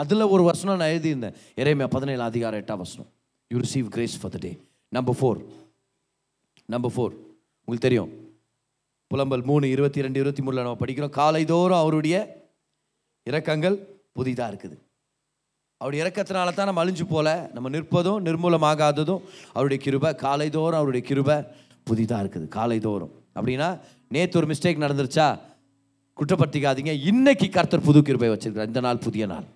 [0.01, 1.36] அதில் ஒரு வசனம் நான் எழுதியிருந்தேன்.
[1.55, 3.10] இறைமையா பதினேழு அதிகாரம் எட்டாம் வசனம்.
[3.49, 4.51] You receive grace for the day
[4.89, 5.39] number four
[6.65, 7.13] number four
[7.65, 8.12] உங்களுக்கு தெரியும்.
[9.13, 11.13] புலம்பல் மூணு இருபத்தி ரெண்டு இருபத்தி மூணில் நம்ம படிக்கிறோம்.
[11.21, 12.15] காலைதோறும் அவருடைய
[13.29, 13.77] இறக்கங்கள்
[14.12, 14.77] புதிதாக இருக்குது.
[15.77, 21.38] அவருடைய இறக்கத்தினால தான் நம்ம அழிஞ்சு போல நம்ம நிற்பதும் நிர்மூலமாகாததும் அவருடைய கிருபை காலைதோறும் அவருடைய கிருபை
[21.84, 22.47] புதிதாக இருக்குது.
[22.60, 23.13] காலைதோறும்.
[23.36, 23.79] அப்படின்னா
[24.10, 25.39] நேற்று ஒரு மிஸ்டேக் நடந்துருச்சா?
[26.19, 27.05] குற்றப்படுத்திக்காதீங்க.
[27.05, 28.71] இன்னைக்கு கர்த்தர் புது கிருபை வச்சிருக்கிறார்.
[28.73, 29.53] இந்த நாள் புதிய நாள்.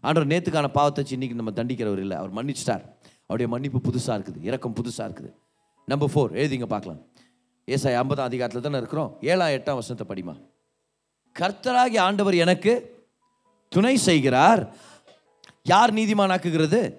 [0.00, 2.16] ஆண்டவர் நேத்துக்கான பாவத்தை வச்சு நம்ம தண்டிக்கிறவர் இல்லை.
[2.16, 2.84] அவர் மன்னிச்சிட்டார்.
[3.26, 4.42] அவருடைய மன்னிப்பு புதுசாக இருக்குது.
[4.42, 5.32] இறக்கம் புதுசாக இருக்குது.
[5.86, 7.00] நம்பர் ஃபோர் எழுதிங்க பார்க்கலாம்.
[7.66, 9.16] ஏசாய் ஐம்பதாம் அதிகாரத்தில் தானே இருக்கிறோம்?
[9.20, 10.40] ஏழாம் எட்டாம் வருஷத்தை படிமா?
[11.38, 13.04] கர்த்தராகி ஆண்டவர் எனக்கு
[13.68, 14.74] துணை செய்கிறார்.
[15.62, 16.94] யார் நீதிமானாக்குகிறது?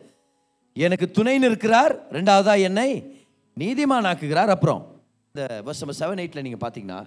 [0.74, 2.12] எனக்கு துணை நிற்கிறார்.
[2.12, 2.90] ரெண்டாவதா என்னை
[3.60, 4.48] நீதிமானாக்குகிறார்.
[4.48, 5.02] அப்புறம்
[5.34, 7.06] இந்த வருஷம் நம்ம செவன் எயிட்டில் நீங்கள் பார்த்தீங்கன்னா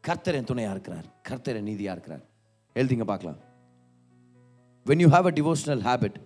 [0.00, 1.04] கர்த்தர் என் துணையாக இருக்கிறார்.
[1.22, 2.24] கர்த்தர் என் நீதியாக இருக்கிறார்.
[2.74, 3.50] எழுதிங்க பார்க்கலாம்.
[4.86, 6.16] When you have a devotional habit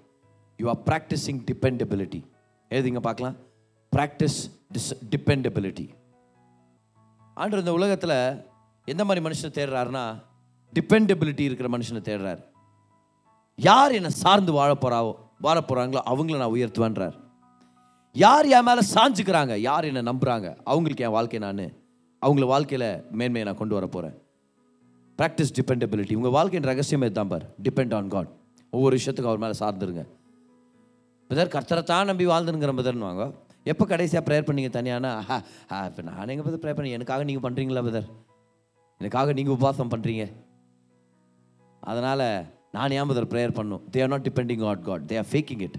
[0.61, 2.21] you are practising dependability
[2.71, 3.37] எழுதிங்க பார்க்கலாம்.
[3.93, 4.39] ப்ராக்டிஸ்
[4.75, 5.87] டிஸ் டிபெண்டபிலிட்டி
[7.37, 8.17] ஆண்டு இந்த உலகத்தில்
[8.93, 10.05] எந்த மாதிரி மனுஷனை தேடுறாருன்னா
[10.73, 12.43] டிபெண்டபிலிட்டி இருக்கிற மனுஷனை தேடுறாரு.
[13.59, 15.13] யார் என்னை சார்ந்து வாழ போறாவோ
[15.47, 17.17] வாழ போகிறாங்களோ அவங்கள நான் உயர்த்துவேன்றார்.
[18.15, 21.65] யார் என் மேலே சாஞ்சுக்கிறாங்க யார் என்னை நம்புகிறாங்க அவங்களுக்கு என் வாழ்க்கை நான்
[22.23, 22.89] அவங்கள வாழ்க்கையில்
[23.19, 24.17] மேன்மையை நான் கொண்டு வர போகிறேன்
[25.19, 27.47] ப்ராக்டிஸ் டிபெண்டபிலிட்டி உங்கள் வாழ்க்கையின் ரகசியமே தான் பார்.
[27.67, 28.31] டிபெண்ட் ஆன் காட்
[28.73, 30.03] ஒவ்வொரு விஷயத்துக்கும் அவர் மேலே சார்ந்துருங்க.
[31.31, 33.25] பிரதர் கர்த்தரை தான் நம்பி வாழ்ந்துருங்கிற பிரதர்னு வாங்க
[33.73, 35.13] எப்போ கடைசியாக ப்ரேயர் பண்ணீங்க தனியானா?
[35.89, 36.93] இப்போ நான் எங்கள் பிரதர் ப்ரேயர் பண்ணி?
[36.99, 38.09] எனக்காக நீங்கள் பண்ணுறீங்களா பிரதர்
[39.01, 40.25] எனக்காக நீங்கள் உபவாசம் பண்ணுறீங்க
[41.83, 42.27] அதனால்
[42.77, 43.83] நான் ஏன் பிரதர் ப்ரேயர் பண்ணும்?
[43.93, 45.77] They are not depending at God they are faking it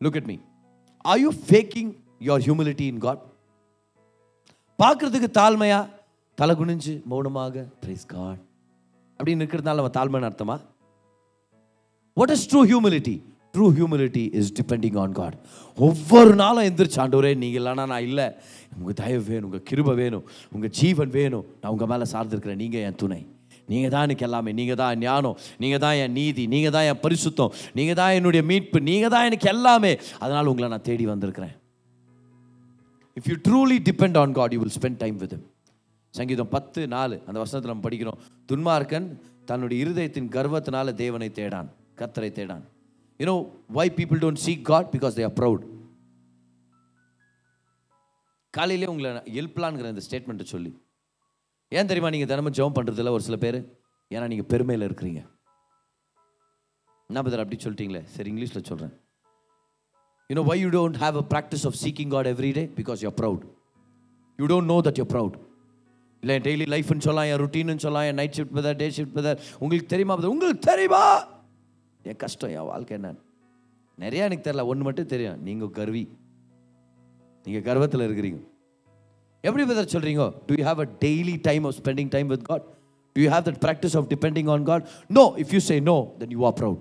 [0.00, 0.36] look it me
[1.12, 1.92] are you faking
[2.28, 3.22] your humility in God
[4.78, 5.86] பார்க்கறதுக்கு தாழ்மையாக
[6.38, 8.42] தலை குனிஞ்சு மௌனமாக பிரைஸ் காட்
[9.20, 10.56] அப்படின்னு இருக்கிறதுனால நம்ம தாழ்மைன்னு அர்த்தமா?
[12.18, 13.16] What is true humility
[13.54, 15.36] true humility is depending on God
[15.86, 18.26] ஒவ்வொரு நாளும் எந்திரிச்சு ஆண்டவரே நீங்கள் இல்லைனா நான் இல்லை.
[18.78, 21.44] உங்கள் தயவு வேணும் உங்கள் கிருப வேணும் உங்கள் ஜீவன் வேணும்.
[21.60, 23.20] நான் உங்கள் மேலே சார்ந்திருக்கிறேன் நீங்கள் என் துணை.
[23.72, 24.50] நீங்கள் தான் எனக்கு எல்லாமே.
[24.58, 25.36] நீங்கள் தான் ஞானம்.
[25.62, 26.44] நீங்கள் தான் என் நீதி.
[26.54, 27.52] நீங்கள் தான் என் பரிசுத்தம்.
[27.78, 28.80] நீங்கள் தான் என்னுடைய மீட்பு.
[28.90, 29.92] நீங்கள் தான் எனக்கு எல்லாமே.
[30.22, 31.54] அதனால் உங்களை நான் தேடி வந்திருக்கிறேன்.
[33.18, 35.36] If you truly depend on God you will spend time with
[36.14, 37.16] சங்கீதம் பத்து நாலு.
[37.28, 38.20] அந்த வசனத்தில் நம்ம படிக்கிறோம்
[38.52, 39.08] துன்மார்க்கன்
[39.50, 41.68] தன்னுடைய இருதயத்தின் கர்வத்தினால தேவனை தேடான்.
[42.00, 42.64] கத்தரை தேடான்.
[43.20, 43.34] You know
[43.78, 45.64] why people don't seek God because they are proud
[48.54, 50.70] காலையிலே உங்களை எழுப்பலான்ங்கிற இந்த ஸ்டேட்மெண்ட்டை சொல்லி.
[51.78, 53.58] ஏன் தெரியுமா நீங்கள் தினமும் ஜெபம் பண்ணுறதில்ல ஒரு சில பேர்?
[54.14, 55.20] ஏன்னா நீங்கள் பெருமையில் இருக்கிறீங்க.
[57.10, 58.02] என்ன பதர் அப்படி சொல்லிட்டீங்களே?
[58.14, 58.94] சரி இங்கிலீஷில் சொல்கிறேன்
[60.30, 63.20] you know why you don't have a practice of seeking God every day because you you're
[63.22, 63.42] proud.
[64.38, 65.12] You don't know that you're
[66.22, 69.40] இல்லை என் டெய்லி லைஃப்னு சொல்லலாம் என் ருட்டீன்னு சொல்லலாம் என் night shift brother day shift brother
[69.58, 71.02] உங்களுக்கு தெரியுமா உங்களுக்கு தெரியுமா?
[72.04, 73.22] என் கஷ்டம் என் வாழ்க்கை என்னன்னு
[73.98, 76.04] நிறையா எனக்கு தெரியல ஒன்று மட்டும் தெரியும் நீங்கள் கர்வி
[77.46, 78.40] நீங்கள் கர்வத்தில் இருக்கிறீங்க
[79.44, 82.66] எப்படி பதர் சொல்கிறீங்க do you have a daily time of spending time with God
[83.16, 84.86] do you have that practice of depending on God
[85.18, 86.80] no if you say no then you are proud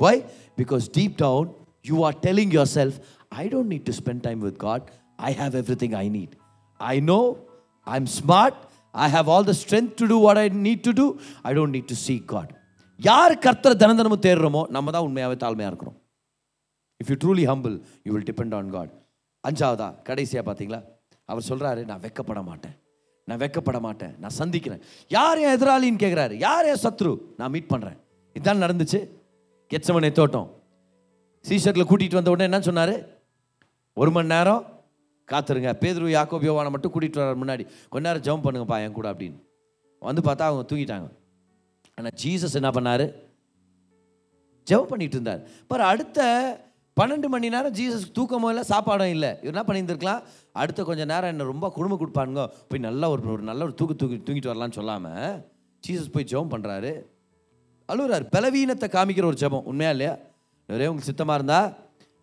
[0.00, 0.24] Why?
[0.56, 2.98] Because deep down, you are telling yourself,
[3.30, 4.90] I don't need to spend time with God.
[5.18, 6.36] I have everything I need.
[6.80, 7.24] I know,
[7.86, 8.54] I'm smart,
[8.94, 11.06] I have all the strength to do what I need to do.
[11.44, 12.48] I don't need to seek God.
[13.08, 15.96] யார் கர்த்தரை தினந்தனமும் தேடுறோமோ நம்ம தான் உண்மையாகவே தாழ்மையாக இருக்கிறோம்.
[17.00, 17.74] If you truly humble
[18.04, 18.92] you will depend on God
[19.48, 20.80] அஞ்சாவதா கடைசியாக பார்த்தீங்களா
[21.24, 22.74] அவர் சொல்கிறாரு நான் வெக்கப்பட மாட்டேன்.
[23.24, 24.12] நான் வெக்கப்பட மாட்டேன்.
[24.18, 24.82] நான் சந்திக்கிறேன்.
[25.08, 27.12] யார் என் எதிராளின்னு கேட்குறாரு யார் என் சத்ரு?
[27.36, 27.98] நான் மீட் பண்ணுறேன்
[28.34, 29.00] இதுதான் நடந்துச்சு.
[29.70, 30.48] கெச்சமனை தோட்டம்.
[31.48, 32.94] சீஷர்ல கூட்டிகிட்டு வந்த உடனே என்ன சொன்னார்?
[33.94, 34.62] ஒரு மணி நேரம்
[35.32, 35.72] காத்துருங்க.
[35.82, 37.66] பேதுரு யாக்கோப் யோவானை மட்டும் கூட்டிகிட்டு வர முன்னாடி.
[37.88, 39.38] கொஞ்ச நேரம் ஜம்ப் பண்ணுங்கப்பா என் கூட அப்படின்னு.
[39.98, 41.08] வந்து பார்த்தா அவங்க தூங்கிட்டாங்க.
[41.98, 43.06] ஆனால் ஜீசஸ் என்ன பண்ணார்?
[44.66, 45.40] ஜெபம் பண்ணிட்டு இருந்தார்.
[45.70, 46.20] பாரு அடுத்த
[46.96, 49.30] பன்னெண்டு மணி நேரம் ஜீசஸ் தூக்கமும் இல்லை சாப்பாடும் இல்லை.
[49.42, 50.22] இவர் என்ன பண்ணியிருந்துருக்கலாம்?
[50.62, 52.42] அடுத்த கொஞ்சம் நேரம் என்ன ரொம்ப குடும்ப கொடுப்பானுங்க.
[52.70, 55.36] போய் நல்லா ஒரு ஒரு நல்ல ஒரு தூக்கு தூக்கி தூங்கிட்டு வரலான்னு சொல்லாமல்
[55.84, 56.92] ஜீசஸ் போய் ஜெபம் பண்ணுறாரு
[57.92, 59.64] அழுகுறாரு பலவீனத்தை காமிக்கிற ஒரு ஜெபம்.
[59.70, 60.14] உண்மையா இல்லையா?
[60.68, 61.60] ஒரே உங்களுக்கு சித்தமாக இருந்தா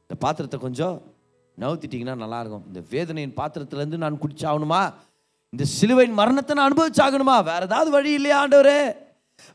[0.04, 0.96] இந்த பாத்திரத்தை கொஞ்சம்
[1.58, 4.82] நவுத்திட்டிங்கன்னா நல்லாயிருக்கும் இந்த வேதனையின் பாத்திரத்துலேருந்து நான் குடிச்சாகணுமா?
[5.54, 7.36] இந்த சிலுவையின் மரணத்தை நான் அனுபவிச்சாகணுமா?
[7.50, 8.80] வேற ஏதாவது வழி இல்லையா ஆண்டவரே?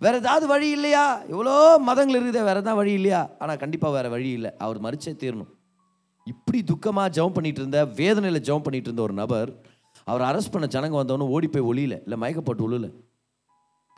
[0.05, 1.05] வேற ஏதாவது வழி இல்லையா?
[1.35, 1.55] எவ்வளோ
[1.89, 3.21] மதங்கள் இருக்குதே வேற ஏதாவது வழி இல்லையா?
[3.39, 4.51] ஆனால் கண்டிப்பாக வேற வழி இல்லை.
[4.59, 5.51] அவர் மறிச்சே தீரணும்.
[6.27, 9.51] இப்படி துக்கமாக ஜெபம் பண்ணிட்டு இருந்த வேதனையில் ஜெபம் பண்ணிட்டு இருந்த ஒரு நபர்
[10.07, 12.89] அவர் அரெஸ்ட் பண்ண ஜனங்க வந்தவொடனே ஓடி போய் ஒளியில இல்லை மயக்கப்பட்டு உழுல.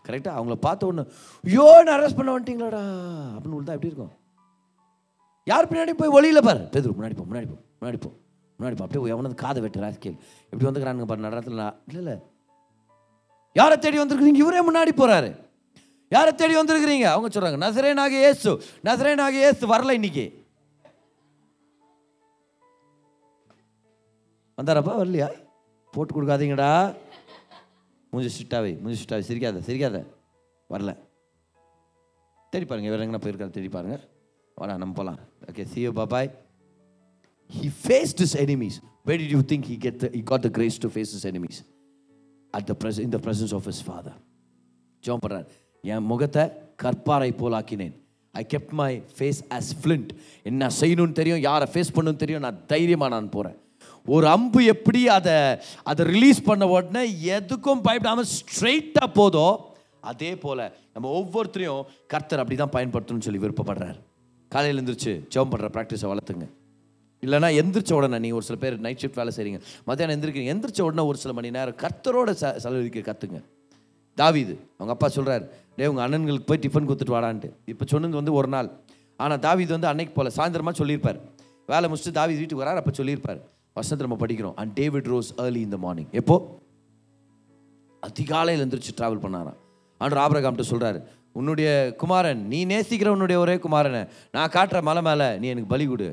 [0.04, 1.04] கரெக்டாக அவங்கள பார்த்த உடனே
[1.44, 2.82] ஐயோ நான் அரெஸ்ட் பண்ண வந்துட்டீங்களாடா?
[3.34, 4.12] அப்படின்னு விழுந்தா எப்படி இருக்கும்?
[5.46, 6.62] யார் பின்னாடி போய் ஒளியில பாரு.
[6.74, 8.10] பேதுரு முன்னாடி போ முன்னாடி போ முன்னாடி போ
[8.58, 8.84] முன்னாடி போ.
[8.84, 10.18] அப்படியே எவனது காதை வெட்டுறா கேள்.
[10.50, 11.54] எப்படி வந்துக்கிறானுங்க பாரு நடத்துல
[11.88, 12.16] இல்லை இல்லை.
[13.56, 14.44] யாரை தேடி வந்திருக்கிறீங்க?
[14.44, 15.30] இவரே முன்னாடி போகிறாரு
[16.14, 17.06] யாரை தேடி வந்திருக்கிறீங்க?
[17.14, 18.50] அவங்க சொல்கிறாங்க நசரேனாக இயேசு
[18.88, 20.26] நசரேனாக இயேசு வரல இன்னைக்கு.
[24.58, 25.28] வந்தாரப்பா வரலையா?
[25.94, 26.70] போட்டு கொடுக்காதீங்கடா.
[28.12, 29.98] மூஞ்சி ஸ்ட்ரிக்டாவே மூஞ்சி ஸ்ட்ரிக்டாவே சிரிக்காத சிரிக்காத.
[30.74, 30.90] வரல.
[32.52, 33.96] தேடி பாருங்க இவர் எங்கன்னா போயிருக்காரு தேடி பாருங்க.
[34.58, 36.28] வாடா நம்ம போகலாம் okay see you bye bye
[37.56, 40.88] he faced his enemies where did you think he get he got the grace to
[40.94, 41.58] face face enemies
[42.54, 44.18] at the the in the the of is father
[45.04, 45.48] ஜோம் பண்ணுறாரு
[45.92, 46.44] என் முகத்தை
[46.82, 47.94] கற்பாரை போலாக்கினேன்
[48.34, 50.10] I kept my face as flint
[50.50, 53.58] என்ன செய்யணும்னு தெரியும் யாரை face பண்ணணும்னு தெரியும் நான் தைரியமாக நான் போகிறேன்
[54.06, 55.36] ஒரு அம்பு எப்படி அதை
[55.90, 57.04] அதை ரிலீஸ் பண்ண உடனே
[57.36, 59.46] எதுக்கும் பயப்படாமல் ஸ்ட்ரெயிட்டாக போதோ
[60.10, 60.64] அதே போல்
[60.94, 63.96] நம்ம ஒவ்வொருத்தரையும் கர்த்தர் அப்படி தான் பயன்படுத்தணும்னு சொல்லி விருப்பப்படுறார்.
[64.52, 66.46] காலையில் எழுந்திரிச்சு ஜெபம் பண்ணுற ப்ராக்டிஸை வளர்த்துங்க.
[67.22, 70.52] இல்லைனா எந்திரிச்ச உடனே நீ ஒரு சில பேர் நைட் ஷிஃப்ட் வேலை செய்கிறீங்க மத்தியானம் எந்திரிக்கிறீங்க.
[70.54, 73.40] எந்திரிச்ச உடனே ஒரு சில மணி நேரம் கர்த்தரோட ச செலவழிக்க கற்றுங்க
[74.20, 74.54] தாவிது.
[74.78, 75.44] அவங்க அப்பா சொல்கிறார்
[75.76, 77.48] டே உங்கள் அண்ணன்களுக்கு போய் டிஃபன் கொடுத்துட்டு வாடான்ட்டு.
[77.72, 78.68] இப்போ சொன்னது வந்து ஒரு நாள்.
[79.22, 81.18] ஆனால் தாவீது வந்து அன்னைக்கு போல சாயந்தரமாக சொல்லியிருப்பார்.
[81.72, 83.40] வேலை முடிச்சுட்டு தாவீது வீட்டுக்கு வரார் அப்போ சொல்லியிருப்பார்.
[83.78, 84.56] வசனத்தை நம்ம படிக்கிறோம்.
[84.60, 86.36] அண்ட் டேவிட் ரோஸ் ஏர்லி இந்த மார்னிங் எப்போ?
[88.02, 89.58] அதிகாலையில் எழுந்திரிச்சு ட்ராவல் பண்ணாராம்.
[90.00, 90.98] ஆண்டு ஆபிரகாம்கிட்ட சொல்கிறாரு
[91.38, 91.68] உன்னுடைய
[92.00, 94.02] குமாரன் நீ நேசிக்கிற உன்னுடைய ஒரே குமாரனை.
[94.36, 96.08] நான் காட்டுற மலை மேலே நீ எனக்கு பலி கொடு.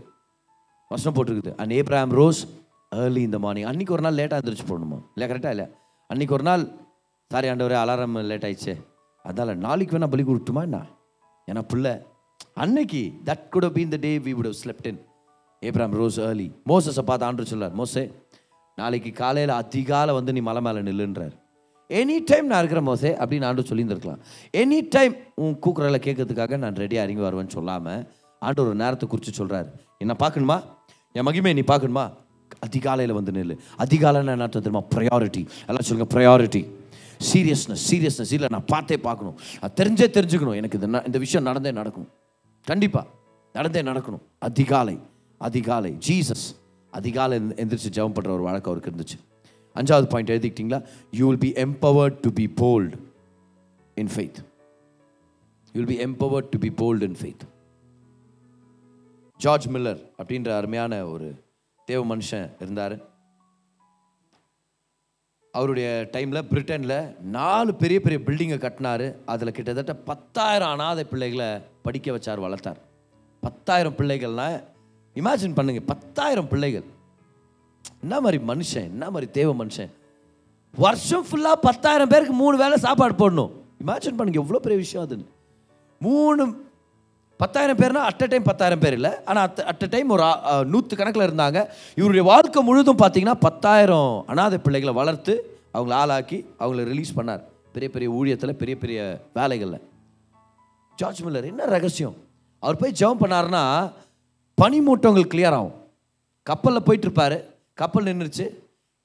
[0.92, 1.52] வசனம் போட்டிருக்குது.
[1.62, 2.42] அண்ட் ஏப்ராம் ரோஸ்
[3.02, 4.98] ஏர்லி இந்த மார்னிங் அன்னைக்கு ஒரு நாள் லேட்டாக எழுந்திரிச்சு போடணுமா?
[5.16, 5.68] இல்லை கரெக்டாக இல்லை?
[6.10, 6.64] அன்னைக்கு ஒரு நாள்
[7.32, 8.74] சாரி ஆண்டவர் அலாரம் லேட் ஆயிடுச்சு
[9.26, 10.80] அதால நாளைக்கு வேணால் பலி கொடுத்துமா என்ன?
[11.50, 11.94] ஏன்னா பிள்ளை
[12.64, 15.00] அன்னைக்கு that could been the day we would slept in
[15.62, 18.04] Abram rose early மோசஸை பார்த்து ஆண்டு சொல்லார் மோசே
[18.78, 21.34] நாளைக்கு காலையில் அதிகாலை வந்து நீ மலை மேலே நில்லுன்றார்.
[21.90, 24.22] எனி டைம் நான் இருக்கிற மோசே அப்படின்னு ஆண்டு சொல்லியிருந்திருக்கலாம்.
[24.62, 25.14] எனி டைம்
[25.44, 28.04] உன் கூக்குறல கேட்கறதுக்காக நான் ரெடியாக இறங்கி வருவேன்னு சொல்லாமல்
[28.42, 29.70] ஆண்டு ஒரு நேரத்தை குறித்து சொல்கிறாரு
[30.04, 30.58] என்ன பார்க்கணுமா?
[31.16, 32.06] என் மகிமே நீ பார்க்கணுமா?
[32.68, 33.56] அதிகாலையில் வந்து நில்லு.
[33.84, 34.84] அதிகாலைன்னு என்ன தெரியுமா?
[34.96, 36.62] ப்ரையாரிட்டி எல்லாம் சொல்லுங்கள் ப்ரையாரிட்டி
[37.34, 39.40] சீரியஸ்னஸ் சீரியஸ்னஸ் இல்லை நான் பார்த்தே பார்க்கணும்.
[39.62, 40.56] அது தெரிஞ்சே தெரிஞ்சுக்கணும்.
[40.56, 42.10] எனக்கு இந்த இந்த விஷயம் நடந்தே நடக்கும்.
[42.64, 43.08] கண்டிப்பாக
[43.54, 44.22] நடந்தே நடக்கணும்.
[44.40, 45.00] அதிகாலை
[45.38, 45.98] அதிகாலை.
[46.08, 46.56] ஜீசஸ்
[46.92, 49.20] அதிகாலை எந்திரிச்சு ஜெபம் பண்ணுற ஒரு வழக்கம் அவருக்கு இருந்துச்சு.
[49.76, 50.86] அஞ்சாவது point எழுதிக்கிட்டீங்களா?
[51.12, 52.94] You will be empowered to be bold
[53.96, 54.40] in faith
[55.74, 57.48] you will be empowered to be bold in faith
[59.38, 61.44] George Miller அப்படின்ற அருமையான ஒரு
[61.86, 63.11] தேவ மனுஷன் இருந்தார்.
[65.58, 66.98] அவருடைய டைமில் பிரிட்டனில்
[67.38, 69.08] நாலு பெரிய பெரிய பில்டிங்கை கட்டினாரு.
[69.32, 71.50] அதில் கிட்டத்தட்ட பத்தாயிரம் அனாதை பிள்ளைகளை
[71.86, 72.80] படிக்க வச்சார் வளர்த்தார்.
[73.44, 74.58] பத்தாயிரம் பிள்ளைகள்னால்
[75.16, 76.88] இமேஜின் பண்ணுங்கள் பத்தாயிரம் பிள்ளைகள்.
[78.04, 79.92] என்ன மாதிரி மனுஷன் என்ன மாதிரி தேவ மனுஷன்.
[80.74, 83.52] வருஷம் ஃபுல்லாக பத்தாயிரம் பேருக்கு மூணு வேளை சாப்பாடு போடணும்.
[83.84, 85.28] இமேஜின் பண்ணுங்க எவ்வளோ பெரிய விஷயம் அதுன்னு
[86.08, 86.44] மூணு
[87.42, 89.12] பத்தாயிரம் பேர்னா அட் டைம் பத்தாயிரம் பேர் இல்லை.
[89.30, 90.26] ஆனால் அட் அட் டைம் ஒரு
[90.72, 91.60] நூற்று கணக்கில் இருந்தாங்க.
[92.00, 95.34] இவருடைய வாழ்க்கை முழுதும் பார்த்தீங்கன்னா பத்தாயிரம் அனாதை பிள்ளைகளை வளர்த்து
[95.78, 97.42] அவங்கள ஆளாக்கி அவங்கள ரிலீஸ் பண்ணார்.
[97.76, 99.00] பெரிய பெரிய ஊழியத்தில் பெரிய பெரிய
[99.40, 99.82] வேலைகளில்.
[101.00, 102.16] ஜார்ஜ் மில்லர் என்ன ரகசியம்?
[102.64, 103.64] அவர் போய் ஜெபம் பண்ணாருன்னா
[104.62, 105.76] பனிமூட்டங்கள் கிளியர் ஆகும்.
[106.50, 107.38] கப்பலில் போயிட்டுருப்பார்
[107.82, 108.46] கப்பல் நின்றுச்சு.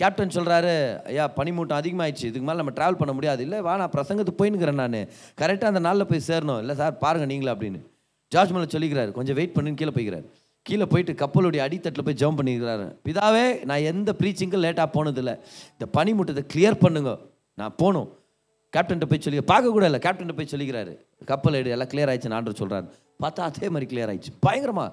[0.00, 0.72] கேப்டன் சொல்கிறாரு
[1.10, 3.42] ஐயா பனிமூட்டம் அதிகமாகிடுச்சு இதுக்கு மேலே நம்ம ட்ராவல் பண்ண முடியாது.
[3.46, 5.02] இல்லை வா நான் பிரசங்கத்துக்கு போயின்னுக்கிறேன் நான்.
[5.40, 6.62] கரெக்டாக அந்த நாளில் போய் சேரணும்.
[6.64, 7.80] இல்லை சார் பாருங்கள் நீங்களே அப்படின்னு.
[8.34, 10.26] ஜார்ஜ் மலை சொல்லிக்கிறாரு கொஞ்சம் வெயிட் பண்ணுன்னு கீழே போய்க்கிறார்.
[10.66, 12.86] கீழே போயிட்டு கப்பலுடைய அடித்தட்டில் போய் ஜம்ப் பண்ணிக்கிறாரு.
[13.06, 15.34] பிதாவே நான் எந்த ப்ரீச்சிங்கும் லேட்டாக போனதில்லை.
[15.74, 17.12] இந்த பனிமூட்டத்தை கிளியர் பண்ணுங்க.
[17.54, 18.08] நான் போகணும்.
[18.76, 20.00] கேப்டன்ட்ட போய் சொல்லி பார்க்கக்கூட இல்லை.
[20.06, 20.92] கேப்டன்ட்ட போய் சொல்லிக்கிறாரு.
[21.24, 22.88] கப்பல் எடு எல்லாம் கிளியர் ஆயிடுச்சு ஆண்டர் சொல்கிறாரு
[23.24, 24.32] பார்த்தா அதே மாதிரி கிளியர் ஆயிடுச்சு.
[24.46, 24.86] பயங்கரமா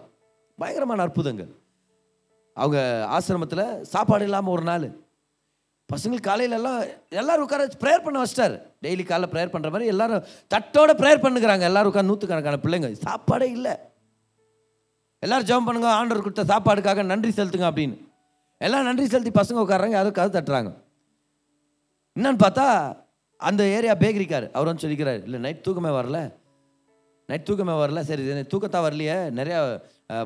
[0.60, 1.52] பயங்கரமான அற்புதங்கள்.
[2.54, 2.78] அவங்க
[3.16, 4.86] ஆசிரமத்தில் சாப்பாடு இல்லாமல் ஒரு நாள்.
[5.94, 6.80] பசங்களுக்கு காலையில எல்லாம்
[7.22, 8.56] எல்லாரும் உட்கார ப்ரேயர் பண்ண வச்சிட்டார்.
[8.86, 10.24] டெய்லி காலைல ப்ரேயர் பண்ணுற மாதிரி எல்லாரும்
[10.54, 11.64] தட்டோட ப்ரேயர் பண்ணுகிறாங்க.
[11.72, 12.90] எல்லோரும் உட்காந்து நூற்றுக்கணக்கான பிள்ளைங்க.
[13.08, 13.74] சாப்பாடே இல்லை.
[15.26, 17.98] எல்லோரும் ஜெபம் பண்ணுங்க ஆண்டவர் கொடுத்த சாப்பாடுக்காக நன்றி செலுத்துங்க அப்படின்னு.
[18.66, 20.70] எல்லாம் நன்றி செலுத்தி பசங்க உட்கார்றாங்க யாரும் கதை தட்டுறாங்க.
[22.18, 22.66] என்னன்னு பார்த்தா
[23.50, 26.20] அந்த ஏரியா பேக்கரிக்கார் அவர் வந்து சொல்லிக்கிறார் இல்லை நைட் தூக்கமே வரல.
[27.30, 28.00] நைட் தூக்கமே வரல.
[28.10, 29.18] சரி இது தூக்கத்தா வரலையே.
[29.40, 29.60] நிறையா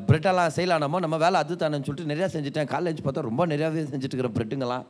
[0.07, 2.69] பிரெட்டெல்லாம் செய்யலானமோ நம்ம வேலை அது தானேன்னு சொல்லிட்டு நிறையா செஞ்சுட்டேன்.
[2.75, 4.85] காலேஜ் பார்த்தா ரொம்ப நிறையாவே செஞ்சுட்டு இருக்கிற பிரெட்டுங்களாம்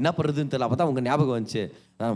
[0.00, 0.66] என்ன பண்ணுறதுன்னு தெரியல.
[0.66, 1.62] அப்போ தான் உங்கள் ஞாபகம் வந்துச்சு.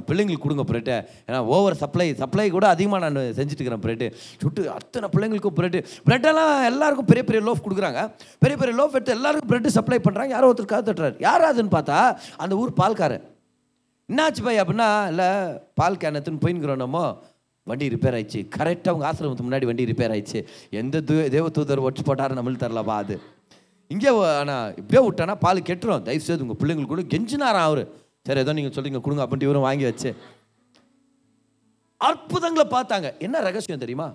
[0.09, 0.97] பிள்ளைங்களுக்கு கொடுங்க பிரெட்டை.
[1.29, 4.09] ஏன்னா ஓவர் சப்ளை சப்ளை கூட அதிகமாக நான் செஞ்சுட்டு இருக்கிறேன் பிரெட்டு.
[4.43, 5.81] சுட்டு அத்தனை பிள்ளைங்களுக்கும் பிரெட்டு.
[6.09, 8.03] பிரெட்டெல்லாம் எல்லாருக்கும் பெரிய பெரிய லோஃப் கொடுக்குறாங்க.
[8.45, 11.19] பெரிய பெரிய லோஃப் எடுத்து எல்லாருக்கும் பிரெட்டு சப்ளை பண்ணுறாங்க யாரோ ஒருத்தர் காது தட்டுறாரு.
[11.29, 11.99] யாராதுன்னு பார்த்தா
[12.45, 13.27] அந்த ஊர் பால்காரன்
[14.13, 15.29] என்னாச்சு பை அப்படின்னா இல்லை
[15.81, 17.01] பால் கேனத்துன்னு போயின்னுக்கிறோம் நம்ம.
[17.71, 18.41] வண்டி ரிப்பேர் ஆயிடுச்சு.
[18.55, 20.41] கரெக்டாக அவங்க ஆசிரமத்துக்கு முன்னாடி வண்டி ரிப்பேர் ஆயிடுச்சு.
[20.81, 23.17] எந்த தூ தேவ தூதர் ஒட்டு போட்டாரு நம்மளுக்கு தரலப்பா அது.
[23.95, 26.05] இங்கே ஆனால் இப்படியே விட்டானா பால் கெட்டுரும்.
[26.07, 27.83] தயவு செய்து உங்கள் பிள்ளைங்களுக்கு கூட கெஞ்சினாராம் அவர்?
[28.27, 30.11] சரி ஏதோ நீங்கள் சொல்லிங்க கொடுங்க அப்படின்ட்டு இவரும் வாங்கி வச்சு.
[32.01, 33.09] அற்புதங்களை பார்த்தாங்க.
[33.27, 34.07] என்ன ரகசியம் தெரியுமா?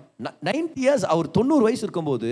[0.48, 2.30] நைன்டி இயர்ஸ் அவர் தொண்ணூறு வயசு இருக்கும்போது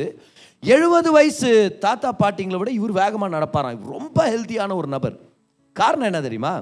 [0.62, 1.50] எழுபது வயசு
[1.84, 3.84] தாத்தா பாட்டிங்களை விட இவர் வேகமாக நடப்பாராம்.
[3.94, 5.16] ரொம்ப ஹெல்த்தியான ஒரு நபர்.
[5.76, 6.54] காரணம் என்ன தெரியுமா?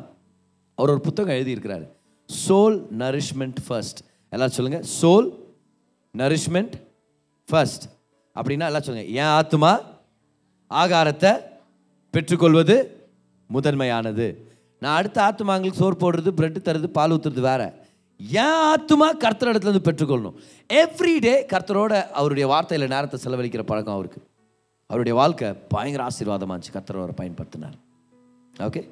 [0.79, 1.87] அவர் ஒரு புத்தகம் எழுதியிருக்கிறாரு.
[2.31, 4.01] சோல் நரிஷ்மெண்ட் ஃபர்ஸ்ட்
[4.33, 5.29] எல்லாரும் சொல்லுங்கள் சோல்
[6.15, 6.77] நரிஷ்மெண்ட்
[7.49, 7.85] ஃபர்ஸ்ட்
[8.37, 9.73] அப்படின்னா எல்லாம் சொல்லுங்கள் என் ஆத்துமா
[10.81, 11.33] ஆகாரத்தை
[12.11, 12.77] பெற்றுக்கொள்வது
[13.47, 14.27] முதன்மையானது.
[14.81, 17.67] நான் அடுத்த ஆத்துமாங்களுக்கு சோறு போடுறது பிரெட்டு தருது பால் ஊத்துறது வேறு.
[18.43, 20.37] என் ஆத்துமா கர்த்தர் இடத்துல இருந்து பெற்றுக்கொள்ளணும்.
[20.73, 24.21] எவ்ரி டே கர்த்தரோட அவருடைய வார்த்தையில் நேரத்தை செலவழிக்கிற பழக்கம் அவருக்கு.
[24.87, 26.75] அவருடைய வாழ்க்கை பயங்கர ஆசீர்வாதமாக இருந்துச்சு.
[26.77, 27.77] கர்த்தர் அவரை பயன்படுத்தினார்.
[28.59, 28.83] ஓகே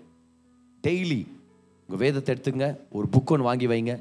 [0.87, 1.21] டெய்லி
[1.89, 2.77] உங்கள் வேதத்தை எடுத்துங்க.
[2.91, 3.95] ஒரு புக் ஒன்று வாங்கி வைங்க.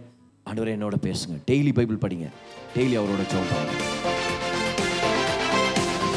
[0.50, 1.38] ஆண்டவரே என்னோட பேசுங்க.
[1.52, 2.28] டெய்லி பைபிள் படிங்க.
[2.76, 4.11] டெய்லி அவரோட ஜெபம் பண்ணுங்க.